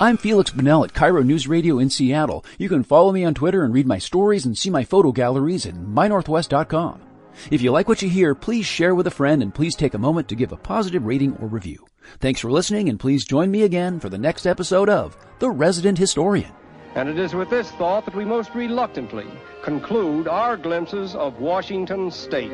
I'm 0.00 0.16
Feliks 0.16 0.52
Banel 0.52 0.84
at 0.84 0.94
KIRO 0.94 1.24
News 1.24 1.48
Radio 1.48 1.80
in 1.80 1.90
Seattle. 1.90 2.44
You 2.56 2.68
can 2.68 2.84
follow 2.84 3.10
me 3.10 3.24
on 3.24 3.34
Twitter 3.34 3.64
and 3.64 3.74
read 3.74 3.88
my 3.88 3.98
stories 3.98 4.46
and 4.46 4.56
see 4.56 4.70
my 4.70 4.84
photo 4.84 5.10
galleries 5.10 5.66
at 5.66 5.74
mynorthwest.com. 5.74 7.02
If 7.50 7.62
you 7.62 7.72
like 7.72 7.88
what 7.88 8.00
you 8.00 8.08
hear, 8.08 8.36
please 8.36 8.64
share 8.64 8.94
with 8.94 9.08
a 9.08 9.10
friend 9.10 9.42
and 9.42 9.52
please 9.52 9.74
take 9.74 9.94
a 9.94 9.98
moment 9.98 10.28
to 10.28 10.36
give 10.36 10.52
a 10.52 10.56
positive 10.56 11.04
rating 11.04 11.36
or 11.38 11.48
review. 11.48 11.84
Thanks 12.20 12.38
for 12.38 12.48
listening 12.48 12.88
and 12.88 13.00
please 13.00 13.24
join 13.24 13.50
me 13.50 13.62
again 13.62 13.98
for 13.98 14.08
the 14.08 14.18
next 14.18 14.46
episode 14.46 14.88
of 14.88 15.16
The 15.40 15.50
Resident 15.50 15.98
Historian. 15.98 16.52
And 16.94 17.08
it 17.08 17.18
is 17.18 17.34
with 17.34 17.50
this 17.50 17.72
thought 17.72 18.04
that 18.04 18.14
we 18.14 18.24
most 18.24 18.54
reluctantly 18.54 19.26
conclude 19.64 20.28
our 20.28 20.56
glimpses 20.56 21.16
of 21.16 21.40
Washington 21.40 22.12
State. 22.12 22.52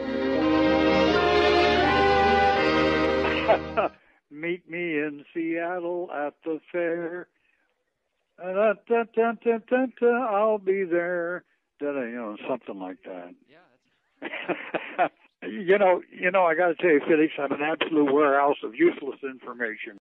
Meet 4.34 4.68
me 4.68 4.98
in 4.98 5.24
Seattle 5.32 6.10
at 6.12 6.34
the 6.44 6.58
fair. 6.72 7.28
Da, 8.36 8.72
da, 8.88 9.04
da, 9.14 10.26
I'll 10.28 10.58
be 10.58 10.82
there. 10.84 11.44
You 11.80 11.92
know, 11.92 12.36
something 12.48 12.80
like 12.80 12.96
that. 13.04 13.34
Yeah. 13.48 15.08
you 15.48 15.78
know, 15.78 16.02
you 16.10 16.30
know, 16.30 16.44
I 16.44 16.54
got 16.56 16.68
to 16.68 16.74
tell 16.74 16.90
you, 16.90 17.00
Feliks, 17.00 17.38
I'm 17.38 17.52
an 17.52 17.62
absolute 17.62 18.12
warehouse 18.12 18.56
of 18.64 18.74
useless 18.74 19.20
information. 19.22 19.98